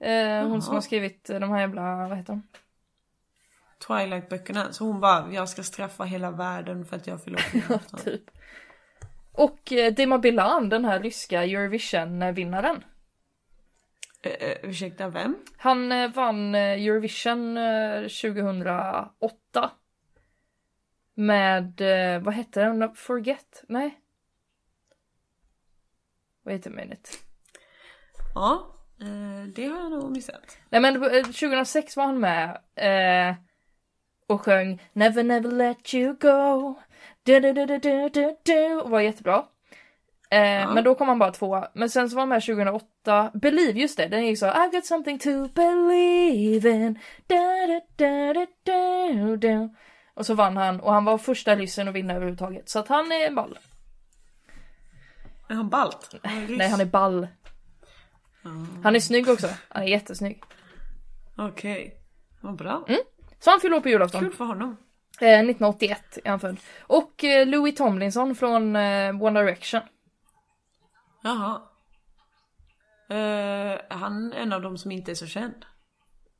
Eh, 0.00 0.48
hon 0.48 0.62
som 0.62 0.74
har 0.74 0.80
skrivit 0.80 1.24
de 1.24 1.50
här 1.50 1.60
jävla, 1.60 2.08
vad 2.08 2.18
heter 2.18 2.32
de? 2.32 2.42
Twilight-böckerna. 3.86 4.72
Så 4.72 4.84
hon 4.84 5.00
bara, 5.00 5.32
jag 5.32 5.48
ska 5.48 5.62
straffa 5.62 6.04
hela 6.04 6.30
världen 6.30 6.84
för 6.84 6.96
att 6.96 7.06
jag 7.06 7.24
fyller 7.24 7.46
julafton. 7.54 8.00
Typ. 8.04 8.30
Och 9.32 9.72
eh, 9.72 9.92
Dima 9.92 10.18
Bilan, 10.18 10.68
den 10.68 10.84
här 10.84 11.00
ryska 11.00 11.44
Eurovision-vinnaren. 11.44 12.84
Eh, 14.22 14.32
eh, 14.32 14.56
ursäkta, 14.62 15.08
vem? 15.08 15.36
Han 15.56 15.92
eh, 15.92 16.12
vann 16.12 16.54
eh, 16.54 16.60
Eurovision 16.60 17.56
eh, 17.56 18.00
2008. 18.00 19.70
Med, 21.14 21.80
eh, 21.80 22.22
vad 22.22 22.34
hette 22.34 22.60
den? 22.60 22.94
Forget? 22.94 23.64
Nej. 23.68 24.00
Wait 26.42 26.66
a 26.66 26.70
minute. 26.70 27.10
Ja. 28.34 28.79
Eh, 29.00 29.46
det 29.54 29.66
har 29.66 29.78
jag 29.80 29.90
nog 29.90 30.10
missat. 30.10 30.58
Nej 30.70 30.80
men 30.80 31.02
eh, 31.02 31.22
2006 31.22 31.96
var 31.96 32.04
han 32.04 32.20
med 32.20 32.58
eh, 32.76 33.34
och 34.28 34.40
sjöng 34.40 34.82
Never 34.92 35.22
never 35.22 35.50
let 35.50 35.94
you 35.94 36.14
go. 36.20 36.74
Du, 37.22 37.40
du, 37.40 37.52
du, 37.52 37.66
du, 37.66 37.78
du, 37.78 38.08
du, 38.08 38.36
du, 38.42 38.74
och 38.80 38.90
var 38.90 39.00
jättebra. 39.00 39.44
Eh, 40.30 40.74
Men 40.74 40.84
då 40.84 40.94
kom 40.94 41.08
han 41.08 41.18
bara 41.18 41.30
tvåa. 41.30 41.68
Men 41.74 41.90
sen 41.90 42.10
så 42.10 42.16
var 42.16 42.22
han 42.22 42.28
med 42.28 42.42
2008. 42.42 43.30
Believe, 43.34 43.80
just 43.80 43.96
det. 43.96 44.08
Den 44.08 44.26
gick 44.26 44.38
så 44.38 44.46
I've 44.46 44.72
got 44.72 44.86
something 44.86 45.18
to 45.18 45.48
believe 45.48 46.70
in. 46.70 46.98
Da, 47.26 47.36
da, 47.66 47.80
da, 47.96 48.32
da, 48.34 48.46
da, 48.64 49.36
da. 49.36 49.68
Och 50.14 50.26
så 50.26 50.34
vann 50.34 50.56
han 50.56 50.80
och 50.80 50.92
han 50.92 51.04
var 51.04 51.18
första 51.18 51.56
ryssen 51.56 51.88
att 51.88 51.94
vinna 51.94 52.14
överhuvudtaget. 52.14 52.68
Så 52.68 52.78
att 52.78 52.88
han 52.88 53.12
är 53.12 53.30
ball. 53.30 53.58
Är 55.48 55.54
han 55.54 55.68
balt? 55.68 56.14
Nej 56.48 56.68
han 56.68 56.80
är 56.80 56.84
ball. 56.84 57.28
Han 58.82 58.96
är 58.96 59.00
snygg 59.00 59.28
också. 59.28 59.48
Han 59.68 59.82
är 59.82 59.86
jättesnygg. 59.86 60.42
Okej. 61.36 61.94
Vad 62.40 62.56
bra. 62.56 62.86
Så 63.38 63.50
han 63.50 63.60
fyller 63.60 63.76
år 63.76 63.80
på 63.80 63.88
julafton. 63.88 64.20
Kul 64.20 64.32
för 64.32 64.44
honom. 64.44 64.76
Eh, 65.20 65.26
1981 65.28 66.18
är 66.24 66.30
han 66.30 66.40
född. 66.40 66.56
Och 66.82 67.24
eh, 67.24 67.46
Louis 67.46 67.74
Tomlinson 67.74 68.34
från 68.34 68.76
eh, 68.76 69.22
One 69.22 69.40
Direction. 69.40 69.80
Jaha. 71.22 71.62
Eh, 73.10 73.80
han 73.90 74.32
är 74.32 74.36
en 74.36 74.52
av 74.52 74.62
dem 74.62 74.78
som 74.78 74.90
inte 74.92 75.10
är 75.10 75.14
så 75.14 75.26
känd. 75.26 75.64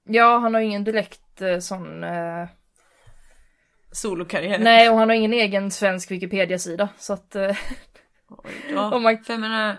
Ja, 0.05 0.39
han 0.39 0.55
har 0.55 0.61
ingen 0.61 0.85
direkt 0.85 1.43
eh, 1.43 1.59
sån... 1.59 2.05
Eh, 2.05 2.49
Solokarriär. 3.93 4.59
nej, 4.59 4.91
och 4.91 4.97
han 4.97 5.09
har 5.09 5.17
ingen 5.17 5.33
egen 5.33 5.71
svensk 5.71 6.11
Wikipedia-sida. 6.11 6.89
Så 6.99 7.13
att... 7.13 7.37
Eh, 7.37 7.57
Ja, 8.71 8.91
Oh 8.97 9.01
my- 9.01 9.17
för 9.23 9.33
jag 9.33 9.41
menar, 9.41 9.77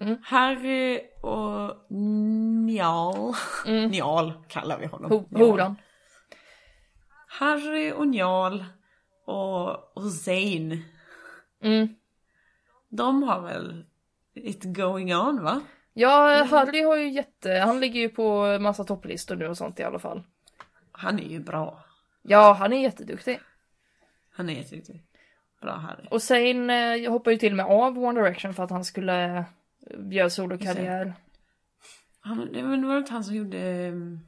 Mm. 0.00 0.16
Harry 0.22 1.00
och 1.20 1.86
Njal. 1.92 3.34
Njal 3.88 4.32
kallar 4.48 4.78
vi 4.78 4.86
honom. 4.86 5.10
ho- 5.10 5.38
horan. 5.38 5.76
Harry 7.26 7.92
och 7.92 8.08
Njal 8.08 8.64
och, 9.26 9.96
och 9.96 10.12
Zayn. 10.12 10.84
Mm. 11.62 11.88
De 12.88 13.22
har 13.22 13.40
väl 13.40 13.84
it 14.34 14.64
going 14.64 15.14
on 15.16 15.42
va? 15.44 15.60
Ja, 15.92 16.44
Harry 16.50 16.82
har 16.82 16.96
ju 16.96 17.08
jätte... 17.08 17.52
Han 17.52 17.80
ligger 17.80 18.00
ju 18.00 18.08
på 18.08 18.58
massa 18.58 18.84
topplistor 18.84 19.36
nu 19.36 19.46
och 19.46 19.56
sånt 19.56 19.80
i 19.80 19.82
alla 19.82 19.98
fall. 19.98 20.22
Han 20.92 21.18
är 21.18 21.28
ju 21.28 21.40
bra. 21.40 21.84
Ja, 22.22 22.52
han 22.52 22.72
är 22.72 22.82
jätteduktig. 22.82 23.40
Han 24.34 24.48
är 24.50 24.54
jätteduktig. 24.54 25.02
Bra 25.62 25.72
Harry. 25.72 26.06
Och 26.10 26.22
sen 26.22 26.70
eh, 26.70 27.10
hoppade 27.10 27.32
ju 27.34 27.38
till 27.38 27.52
och 27.52 27.56
med 27.56 27.66
av 27.66 27.98
One 27.98 28.20
Direction 28.20 28.54
för 28.54 28.62
att 28.62 28.70
han 28.70 28.84
skulle 28.84 29.44
eh, 29.86 30.12
göra 30.16 30.30
solokarriär. 30.30 31.14
Han, 32.20 32.52
det 32.52 32.62
var 32.62 32.98
inte 32.98 33.12
han 33.12 33.24
som 33.24 33.34
gjorde 33.34 33.88
um, 33.88 34.20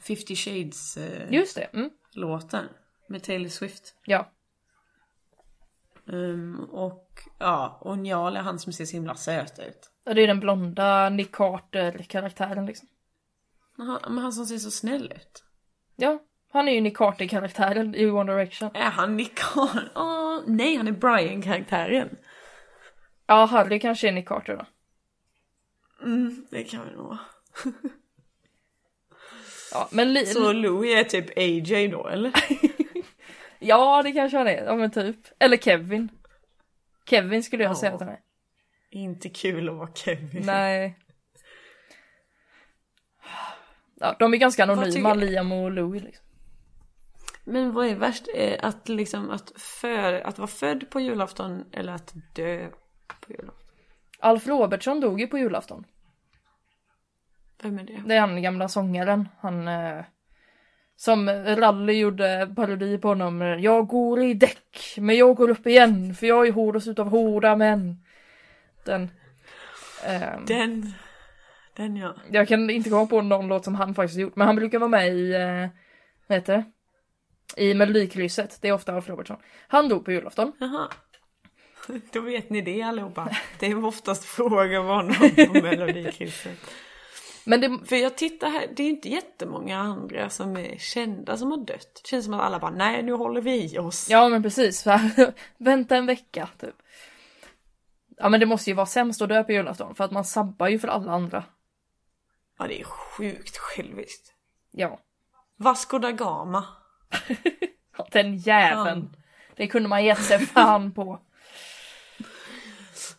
50 0.00 0.36
Shades 0.36 0.96
eh, 0.96 1.32
Just 1.32 1.56
det. 1.56 1.64
Mm. 1.64 1.90
låten 2.12 2.64
med 3.08 3.22
Taylor 3.22 3.48
Swift. 3.48 3.94
Ja. 4.04 4.30
Um, 6.06 6.60
och 6.70 7.20
ja, 7.38 7.78
och 7.80 7.98
Njal 7.98 8.36
är 8.36 8.40
han 8.40 8.58
som 8.58 8.72
ser 8.72 8.84
så 8.84 8.96
himla 8.96 9.14
söt 9.14 9.58
ut. 9.58 9.90
Och 10.06 10.14
det 10.14 10.22
är 10.22 10.26
den 10.26 10.40
blonda 10.40 11.08
Nick 11.08 11.32
Carter-karaktären 11.32 12.66
liksom. 12.66 12.88
Men 13.76 13.86
han, 13.86 14.00
men 14.08 14.18
han 14.18 14.32
som 14.32 14.46
ser 14.46 14.58
så 14.58 14.70
snäll 14.70 15.12
ut. 15.16 15.44
Ja, 15.96 16.18
han 16.52 16.68
är 16.68 16.72
ju 16.72 16.80
Nick 16.80 16.96
Carter-karaktären 16.96 17.94
i 17.94 18.06
One 18.10 18.32
Direction. 18.32 18.70
Är 18.74 18.90
han 18.90 19.16
Nick 19.16 19.34
Carter? 19.34 19.92
Åh, 19.94 20.40
nej, 20.46 20.76
han 20.76 20.88
är 20.88 20.92
Brian-karaktären. 20.92 22.16
Ja, 23.26 23.44
Harry 23.44 23.80
kanske 23.80 24.08
är 24.08 24.12
Nick 24.12 24.28
Carter 24.28 24.56
då. 24.56 24.66
Mm, 26.04 26.46
det 26.50 26.64
kan 26.64 26.84
vi 26.88 26.96
nog 26.96 27.06
vara. 27.06 27.18
Ja, 29.72 29.88
men 29.92 30.12
li- 30.12 30.26
Så 30.26 30.52
Louis 30.52 30.94
är 30.94 31.04
typ 31.04 31.38
AJ 31.38 31.88
då, 31.88 32.08
eller? 32.08 32.32
Ja, 33.58 34.02
det 34.02 34.12
kanske 34.12 34.38
han 34.38 34.46
är. 34.48 34.64
Ja, 34.64 34.74
men 34.76 34.90
typ. 34.90 35.16
Eller 35.38 35.56
Kevin. 35.56 36.08
Kevin 37.10 37.42
skulle 37.42 37.62
jag 37.62 37.70
Ja. 37.70 37.74
säga 37.74 37.92
att 37.94 38.00
han 38.00 38.08
är. 38.08 38.20
Inte 38.90 39.28
kul 39.28 39.68
att 39.68 39.74
vara 39.74 39.92
Kevin. 39.94 40.42
Nej. 40.46 40.98
Ja, 44.00 44.16
de 44.18 44.34
är 44.34 44.38
ganska 44.38 44.62
anonyma, 44.62 45.14
Liam 45.14 45.52
och 45.52 45.70
Louis 45.70 46.02
liksom. 46.02 46.26
Men 47.44 47.72
vad 47.72 47.86
är 47.86 47.94
värst? 47.94 48.24
Att 48.60 48.88
liksom, 48.88 49.30
att, 49.30 49.52
för, 49.60 50.12
att 50.12 50.38
vara 50.38 50.48
född 50.48 50.90
på 50.90 51.00
julafton 51.00 51.64
eller 51.72 51.92
att 51.92 52.12
dö 52.34 52.68
på 53.20 53.32
julafton? 53.32 53.64
Alf 54.18 54.46
Robertsson 54.46 55.00
dog 55.00 55.20
ju 55.20 55.26
på 55.26 55.38
julafton. 55.38 55.84
Vem 57.64 57.78
är 57.78 57.84
det? 57.84 58.02
Det 58.06 58.14
är 58.14 58.20
han 58.20 58.42
gamla 58.42 58.68
sångaren. 58.68 59.28
Han 59.40 59.68
eh, 59.68 60.04
som 60.96 61.28
Rally 61.30 61.92
gjorde 61.92 62.52
parodi 62.56 62.98
på 62.98 63.08
honom. 63.08 63.40
Jag 63.60 63.86
går 63.86 64.22
i 64.22 64.34
däck, 64.34 64.94
men 64.98 65.16
jag 65.16 65.36
går 65.36 65.50
upp 65.50 65.66
igen. 65.66 66.14
För 66.14 66.26
jag 66.26 66.46
är 66.46 66.52
hårdast 66.52 66.88
utav 66.88 67.08
hårda 67.08 67.56
män. 67.56 68.04
Den. 68.84 69.10
ehm, 70.06 70.44
Den, 70.46 70.92
den 71.76 71.96
ja. 71.96 72.14
Jag 72.30 72.48
kan 72.48 72.70
inte 72.70 72.90
komma 72.90 73.06
på 73.06 73.22
någon 73.22 73.48
låt 73.48 73.64
som 73.64 73.74
han 73.74 73.94
faktiskt 73.94 74.20
gjort. 74.20 74.36
Men 74.36 74.46
han 74.46 74.56
brukar 74.56 74.78
vara 74.78 74.88
med 74.88 75.08
i, 75.08 75.34
eh, 75.34 75.68
vad 76.26 76.38
heter 76.38 76.56
det? 76.56 76.64
I 77.62 77.74
Melodikrysset. 77.74 78.58
Det 78.60 78.68
är 78.68 78.72
ofta 78.72 78.94
Alf 78.94 79.08
Robertsson. 79.08 79.36
Han 79.68 79.88
dog 79.88 80.04
på 80.04 80.12
julafton. 80.12 80.52
Jaha. 80.58 80.88
Då 82.12 82.20
vet 82.20 82.50
ni 82.50 82.60
det 82.60 82.82
allihopa. 82.82 83.36
Det 83.58 83.66
är 83.66 83.84
oftast 83.84 84.24
fråga 84.24 84.80
om 84.80 84.86
honom 84.86 85.14
på 85.36 85.52
Melodikrysset. 85.62 86.58
Men 87.46 87.60
det, 87.60 87.78
För 87.84 87.96
jag 87.96 88.16
tittar 88.16 88.50
här, 88.50 88.66
det 88.76 88.82
är 88.82 88.90
inte 88.90 89.08
jättemånga 89.08 89.78
andra 89.78 90.30
som 90.30 90.56
är 90.56 90.78
kända 90.78 91.36
som 91.36 91.50
har 91.50 91.58
dött. 91.58 92.00
Det 92.02 92.08
känns 92.08 92.24
som 92.24 92.34
att 92.34 92.40
alla 92.40 92.58
bara, 92.58 92.70
nej 92.70 93.02
nu 93.02 93.12
håller 93.12 93.40
vi 93.40 93.74
i 93.74 93.78
oss. 93.78 94.10
ja 94.10 94.28
men 94.28 94.42
precis. 94.42 94.84
Vänta 95.58 95.96
en 95.96 96.06
vecka 96.06 96.48
typ. 96.58 96.74
Ja 98.16 98.28
men 98.28 98.40
det 98.40 98.46
måste 98.46 98.70
ju 98.70 98.74
vara 98.74 98.86
sämst 98.86 99.22
att 99.22 99.28
dö 99.28 99.44
på 99.44 99.52
julafton. 99.52 99.94
För 99.94 100.04
att 100.04 100.10
man 100.10 100.24
sabbar 100.24 100.68
ju 100.68 100.78
för 100.78 100.88
alla 100.88 101.12
andra. 101.12 101.44
Ja, 102.58 102.66
det 102.66 102.80
är 102.80 102.84
sjukt 102.84 103.56
själviskt. 103.56 104.34
Ja. 104.70 105.00
Vasco 105.56 105.98
da 105.98 106.10
Gama. 106.12 106.64
Den 108.12 108.36
jäveln. 108.36 109.16
Det 109.56 109.66
kunde 109.66 109.88
man 109.88 110.04
gett 110.04 110.22
sig 110.22 110.46
fan 110.46 110.92
på. 110.92 111.20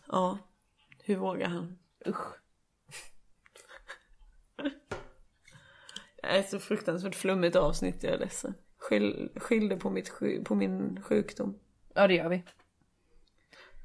Ja, 0.08 0.38
hur 1.02 1.16
vågar 1.16 1.48
han? 1.48 1.78
Usch. 2.06 2.26
Det 4.56 6.26
är 6.26 6.38
ett 6.38 6.48
så 6.50 6.58
fruktansvärt 6.58 7.14
flummigt 7.14 7.56
avsnitt, 7.56 8.02
jag 8.02 8.12
är 8.14 8.18
ledsen. 8.18 8.54
Skyll, 8.78 9.30
skyll 9.36 9.76
på, 9.78 9.90
mitt, 9.90 10.08
sju- 10.08 10.44
på 10.44 10.54
min 10.54 11.02
sjukdom. 11.02 11.58
Ja 11.94 12.06
det 12.06 12.14
gör 12.14 12.28
vi. 12.28 12.44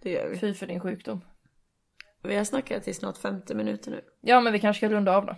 Det 0.01 0.11
gör 0.11 0.29
vi. 0.29 0.37
Fy 0.37 0.53
för 0.53 0.67
din 0.67 0.79
sjukdom. 0.79 1.21
Vi 2.23 2.35
har 2.35 2.43
snackat 2.43 2.87
i 2.87 2.93
snart 2.93 3.17
50 3.17 3.55
minuter 3.55 3.91
nu. 3.91 4.01
Ja 4.21 4.41
men 4.41 4.53
vi 4.53 4.59
kanske 4.59 4.79
ska 4.87 4.95
runda 4.95 5.15
av 5.17 5.25
då. 5.25 5.35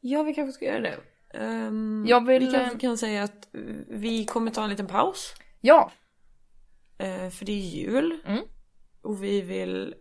Ja, 0.00 0.22
vi 0.22 0.34
kanske 0.34 0.52
ska 0.52 0.64
göra 0.64 0.80
det. 0.80 0.96
Ehm, 1.38 2.04
Jag 2.08 2.26
vill, 2.26 2.46
Vi 2.46 2.52
kanske 2.52 2.74
eh, 2.74 2.78
kan 2.78 2.98
säga 2.98 3.22
att 3.22 3.48
vi 3.88 4.24
kommer 4.26 4.50
ta 4.50 4.64
en 4.64 4.70
liten 4.70 4.86
paus. 4.86 5.34
Ja. 5.60 5.92
eh, 6.98 7.30
För 7.30 7.44
det 7.44 7.52
är 7.52 7.66
jul. 7.66 8.20
Mm. 8.26 8.44
Och 9.02 9.24
vi 9.24 9.40
vill 9.40 9.94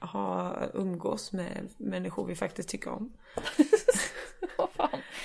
ha 0.00 0.56
umgås 0.74 1.32
med 1.32 1.70
människor 1.76 2.26
vi 2.26 2.34
faktiskt 2.34 2.68
tycker 2.68 2.90
om. 2.90 3.12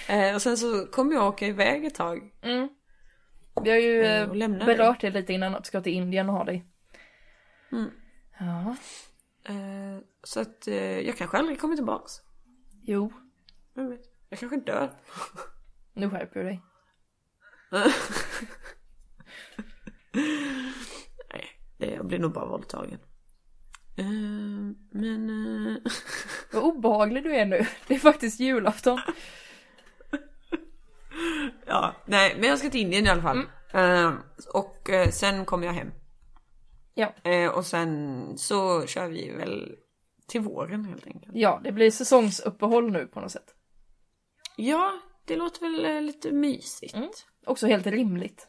Eh, 0.08 0.36
och 0.36 0.42
sen 0.42 0.58
så 0.58 0.86
kommer 0.86 1.14
jag 1.14 1.28
åka 1.28 1.48
iväg 1.48 1.86
ett 1.86 1.96
tag. 1.96 2.34
Mm. 2.42 2.70
Vi 3.64 3.70
har 3.70 3.78
ju 3.78 4.04
Eh, 4.04 4.22
eh, 4.22 4.66
berört 4.66 5.02
det 5.02 5.10
lite 5.10 5.34
innan 5.34 5.56
att 5.56 5.64
du 5.64 5.68
ska 5.68 5.82
till 5.82 5.94
Indien 5.94 6.30
och 6.30 6.36
ha 6.36 6.44
dig. 6.44 6.66
Mm. 7.72 7.90
Ja. 8.40 8.76
Så 10.24 10.40
att 10.40 10.68
jag 11.06 11.18
kanske 11.18 11.38
aldrig 11.38 11.60
kommer 11.60 11.76
tillbaks. 11.76 12.14
Jo. 12.82 13.14
Vem 13.74 13.90
vet? 13.90 14.02
Jag 14.30 14.40
kanske 14.40 14.58
dör. 14.58 14.92
Nu 15.94 16.10
skärper 16.10 16.40
du 16.40 16.46
dig. 16.46 16.62
Nej, 21.32 21.46
det, 21.78 21.92
jag 21.92 22.06
blir 22.06 22.20
nog 22.20 22.32
bara 22.32 22.46
våldtagen. 22.46 23.00
Men... 24.92 25.30
eh, 25.68 25.92
Vad 26.52 26.64
obehaglig 26.64 27.24
du 27.24 27.36
är 27.36 27.46
nu. 27.46 27.66
Det 27.88 27.96
är 27.96 28.00
faktiskt 28.00 28.40
julafton. 28.40 29.00
ja, 31.66 31.96
nej, 32.06 32.36
men 32.40 32.50
jag 32.50 32.60
ska 32.60 32.70
till 32.70 32.82
Indien 32.82 33.06
i 33.06 33.10
alla 33.10 33.22
fall. 33.22 33.44
Eh, 33.74 34.14
och 34.54 34.90
eh, 34.90 35.10
sen 35.10 35.46
kommer 35.46 35.66
jag 35.68 35.74
hem. 35.74 35.92
Ja. 36.94 37.14
Eh, 37.24 37.50
och 37.50 37.66
sen 37.66 38.34
så 38.38 38.86
kör 38.88 39.08
vi 39.08 39.32
väl 39.32 39.76
till 40.28 40.42
våren 40.42 40.86
helt 40.86 41.08
enkelt. 41.08 41.32
Ja, 41.36 41.62
det 41.64 41.72
blir 41.72 41.92
säsongsuppehåll 41.92 42.92
nu 42.92 43.08
på 43.08 43.20
något 43.20 43.32
sätt. 43.32 43.56
Ja, 44.56 45.00
det 45.26 45.36
låter 45.36 45.62
väl 45.62 46.06
lite 46.06 46.32
mysigt. 46.32 46.96
Mm. 46.96 47.10
Också 47.46 47.68
helt 47.68 47.88
rimligt. 47.88 48.48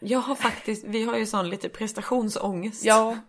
Jag 0.00 0.18
har 0.18 0.34
faktiskt, 0.34 0.84
vi 0.84 1.04
har 1.04 1.16
ju 1.16 1.26
sån 1.26 1.50
lite 1.50 1.68
prestationsångest. 1.68 2.84
Ja. 2.84 3.18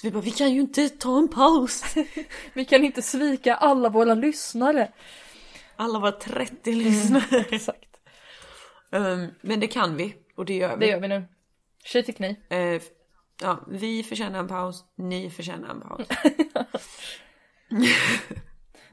Så 0.00 0.06
vi 0.06 0.10
bara, 0.10 0.20
vi 0.20 0.30
kan 0.30 0.52
ju 0.54 0.60
inte 0.60 0.88
ta 0.88 1.18
en 1.18 1.28
paus. 1.28 1.94
Vi 2.52 2.64
kan 2.64 2.84
inte 2.84 3.02
svika 3.02 3.54
alla 3.54 3.88
våra 3.88 4.14
lyssnare. 4.14 4.92
Alla 5.76 5.98
var 5.98 6.10
30 6.12 6.72
lyssnare. 6.74 7.44
Exakt. 7.50 7.96
Ehm, 8.92 9.26
men 9.40 9.60
det 9.60 9.66
kan 9.66 9.96
vi 9.96 10.14
och 10.36 10.44
det 10.44 10.54
gör 10.56 10.76
vi. 10.76 10.86
Det 10.86 10.92
gör 10.92 11.00
vi 11.00 11.08
nu. 11.08 11.24
Tji 11.84 12.02
fick 12.02 12.18
ni. 12.18 12.40
Eh, 12.50 12.82
ja, 13.42 13.64
vi 13.68 14.02
förtjänar 14.02 14.38
en 14.38 14.48
paus, 14.48 14.84
ni 14.96 15.30
förtjänar 15.30 15.68
en 15.68 15.80
paus. 15.80 16.06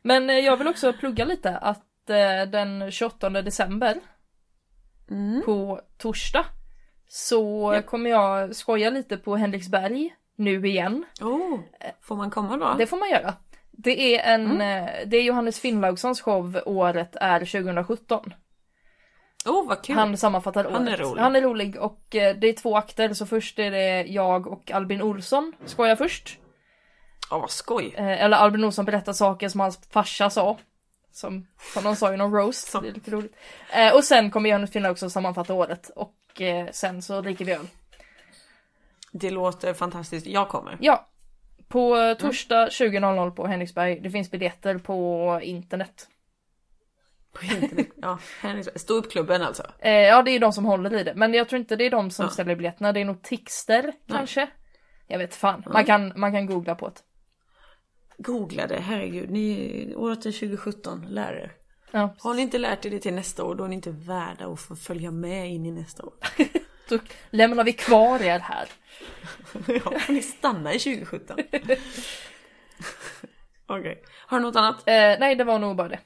Men 0.01 0.30
eh, 0.30 0.36
jag 0.39 0.58
vill 0.58 0.68
också 0.68 0.93
plugga 0.93 1.26
lite 1.26 1.58
att 1.58 2.10
eh, 2.10 2.49
den 2.51 2.91
28 2.91 3.30
december 3.30 3.99
Mm. 5.12 5.41
på 5.45 5.82
torsdag 5.97 6.45
så 7.08 7.72
Ja. 7.76 7.82
kommer 7.82 8.10
jag 8.10 8.56
skoja 8.56 8.89
lite 8.89 9.18
på 9.18 9.36
Henriksberg 9.36 10.16
nu 10.36 10.68
igen. 10.68 11.06
Oh, 11.22 11.60
får 12.02 12.16
man 12.16 12.32
komma 12.32 12.58
då? 12.58 12.74
Det 12.78 12.88
får 12.88 12.98
man 12.98 13.10
göra. 13.10 13.34
Det 13.72 14.16
är 14.20 14.34
en, 14.34 14.52
Mm. 14.52 14.86
eh, 14.86 15.08
det 15.08 15.18
är 15.18 15.22
Johannes 15.24 15.60
Finnlaugssons 15.60 16.22
show 16.22 16.60
året 16.66 17.16
är 17.16 17.40
2017. 17.40 18.34
Oh, 19.46 19.68
vad 19.68 19.84
kul! 19.84 19.96
Han 19.96 20.18
sammanfattar 20.18 20.64
Han 20.72 20.88
är 20.88 20.92
året. 20.92 21.00
rolig. 21.00 21.22
Han 21.22 21.36
är 21.36 21.42
rolig 21.42 21.78
och 21.78 22.16
eh, 22.16 22.36
det 22.36 22.48
är 22.48 22.54
två 22.54 22.78
akter 22.78 23.14
så 23.14 23.26
först 23.26 23.60
är 23.60 23.72
det 23.72 24.04
jag 24.04 24.48
och 24.48 24.72
Albin 24.72 25.02
Olsson 25.02 25.54
skojar 25.66 25.96
först. 25.96 26.40
Åh, 27.32 27.42
vad 27.42 27.50
skoj! 27.52 27.94
Eh, 27.98 28.24
eller 28.24 28.38
Albin 28.38 28.64
Olsson 28.64 28.86
berättar 28.86 29.14
saker 29.14 29.50
som 29.50 29.60
hans 29.60 29.80
farsa 29.90 30.30
sa. 30.30 30.58
Som, 31.12 31.48
som 31.74 31.84
de 31.84 31.96
sa 31.96 32.14
i 32.14 32.18
någon 32.18 32.32
roast, 32.34 32.72
det 32.82 32.88
är 32.88 32.92
lite 32.94 33.12
roligt. 33.12 33.36
Och 33.94 34.04
sen 34.04 34.32
kommer 34.32 34.50
Johannes 34.50 34.72
Finnlaug 34.72 34.92
också 34.92 35.10
sammanfatta 35.10 35.54
året 35.54 35.90
och 35.96 36.42
sen 36.72 37.02
så 37.02 37.22
dricker 37.22 37.46
vi 37.46 37.52
öl. 37.52 37.68
Det 39.20 39.32
låter 39.32 39.74
fantastiskt. 39.74 40.28
Jag 40.28 40.49
kommer. 40.49 40.78
Ja. 40.82 41.09
På 41.68 41.95
Mm. 41.95 42.09
eh, 42.11 42.18
torsdag 42.18 42.68
20.00 42.72 43.32
på 43.32 43.47
Henriksberg. 43.47 43.99
Det 43.99 44.09
finns 44.09 44.32
biljetter 44.32 44.78
på 44.78 45.39
internet. 45.43 46.07
På 47.34 47.45
internet. 47.45 47.88
Ja, 48.01 48.20
Henriksberg. 48.41 48.80
Ståuppklubben 48.80 49.41
alltså. 49.41 49.63
Eh, 49.80 49.91
ja 49.91 50.22
det 50.24 50.32
är 50.32 50.39
de 50.39 50.53
som 50.53 50.66
håller 50.66 50.93
i 50.93 51.03
det. 51.03 51.13
Men 51.16 51.34
jag 51.34 51.49
tror 51.49 51.59
inte 51.59 51.76
det 51.76 51.86
är 51.86 51.89
de 51.89 52.11
som 52.11 52.24
Ja. 52.26 52.30
ställer 52.30 52.55
biljetterna. 52.55 52.91
Det 52.91 52.99
är 52.99 53.05
nog 53.05 53.22
Tixter 53.24 53.93
kanske. 54.07 54.47
Jag 55.07 55.18
vet 55.20 55.36
fan. 55.36 55.63
Man, 55.74 55.86
kan, 55.86 56.13
man 56.16 56.32
kan 56.32 56.45
googla 56.45 56.76
på 56.76 56.88
det. 56.89 57.01
Googla 58.18 58.68
det, 58.68 58.80
herregud. 58.82 59.30
Ni, 59.30 59.93
året 59.95 60.26
är 60.26 60.32
2017, 60.32 61.05
lär 61.09 61.34
er. 61.34 61.51
Ja, 61.91 62.16
Har 62.20 62.34
ni 62.34 62.41
inte 62.41 62.57
lärt 62.57 62.86
er 62.86 62.89
det 62.89 62.99
till 62.99 63.13
nästa 63.13 63.43
år, 63.43 63.55
då 63.55 63.63
är 63.63 63.68
ni 63.68 63.76
inte 63.76 63.91
värda 63.91 64.47
att 64.47 64.59
få 64.59 64.76
följa 64.76 65.11
med 65.11 65.49
in 65.51 65.66
i 65.66 65.72
nästa 65.72 66.03
år. 66.03 66.13
då 66.90 67.00
lämnar 67.30 67.64
vi 67.64 67.74
kvar 67.74 68.22
er 68.22 68.40
här. 68.40 68.70
ja, 69.68 70.00
får 70.00 70.14
ni 70.14 70.22
stanna 70.22 70.74
i 70.74 70.80
2017. 70.80 71.38
Okej. 73.68 74.04
Har 74.28 74.40
du 74.40 74.46
något 74.46 74.56
annat? 74.56 74.80
Eh, 74.80 75.20
nej 75.20 75.36
det 75.36 75.44
var 75.44 75.60
nog 75.60 75.76
bara 75.76 75.88
det. 75.88 76.00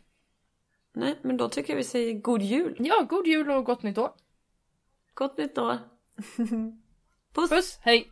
Nej, 0.94 1.20
men 1.22 1.38
då 1.38 1.50
tycker 1.50 1.74
jag 1.74 1.78
vi 1.78 1.84
säger 1.84 2.14
god 2.14 2.42
jul. 2.42 2.76
Ja, 2.80 3.06
god 3.10 3.28
jul 3.28 3.52
och 3.52 3.66
gott 3.66 3.84
nytt 3.84 3.98
år. 3.98 4.12
Gott 5.14 5.38
nytt 5.38 5.58
år. 5.58 5.78
Puss! 7.34 7.50
Puss, 7.50 7.80
hej! 7.82 8.12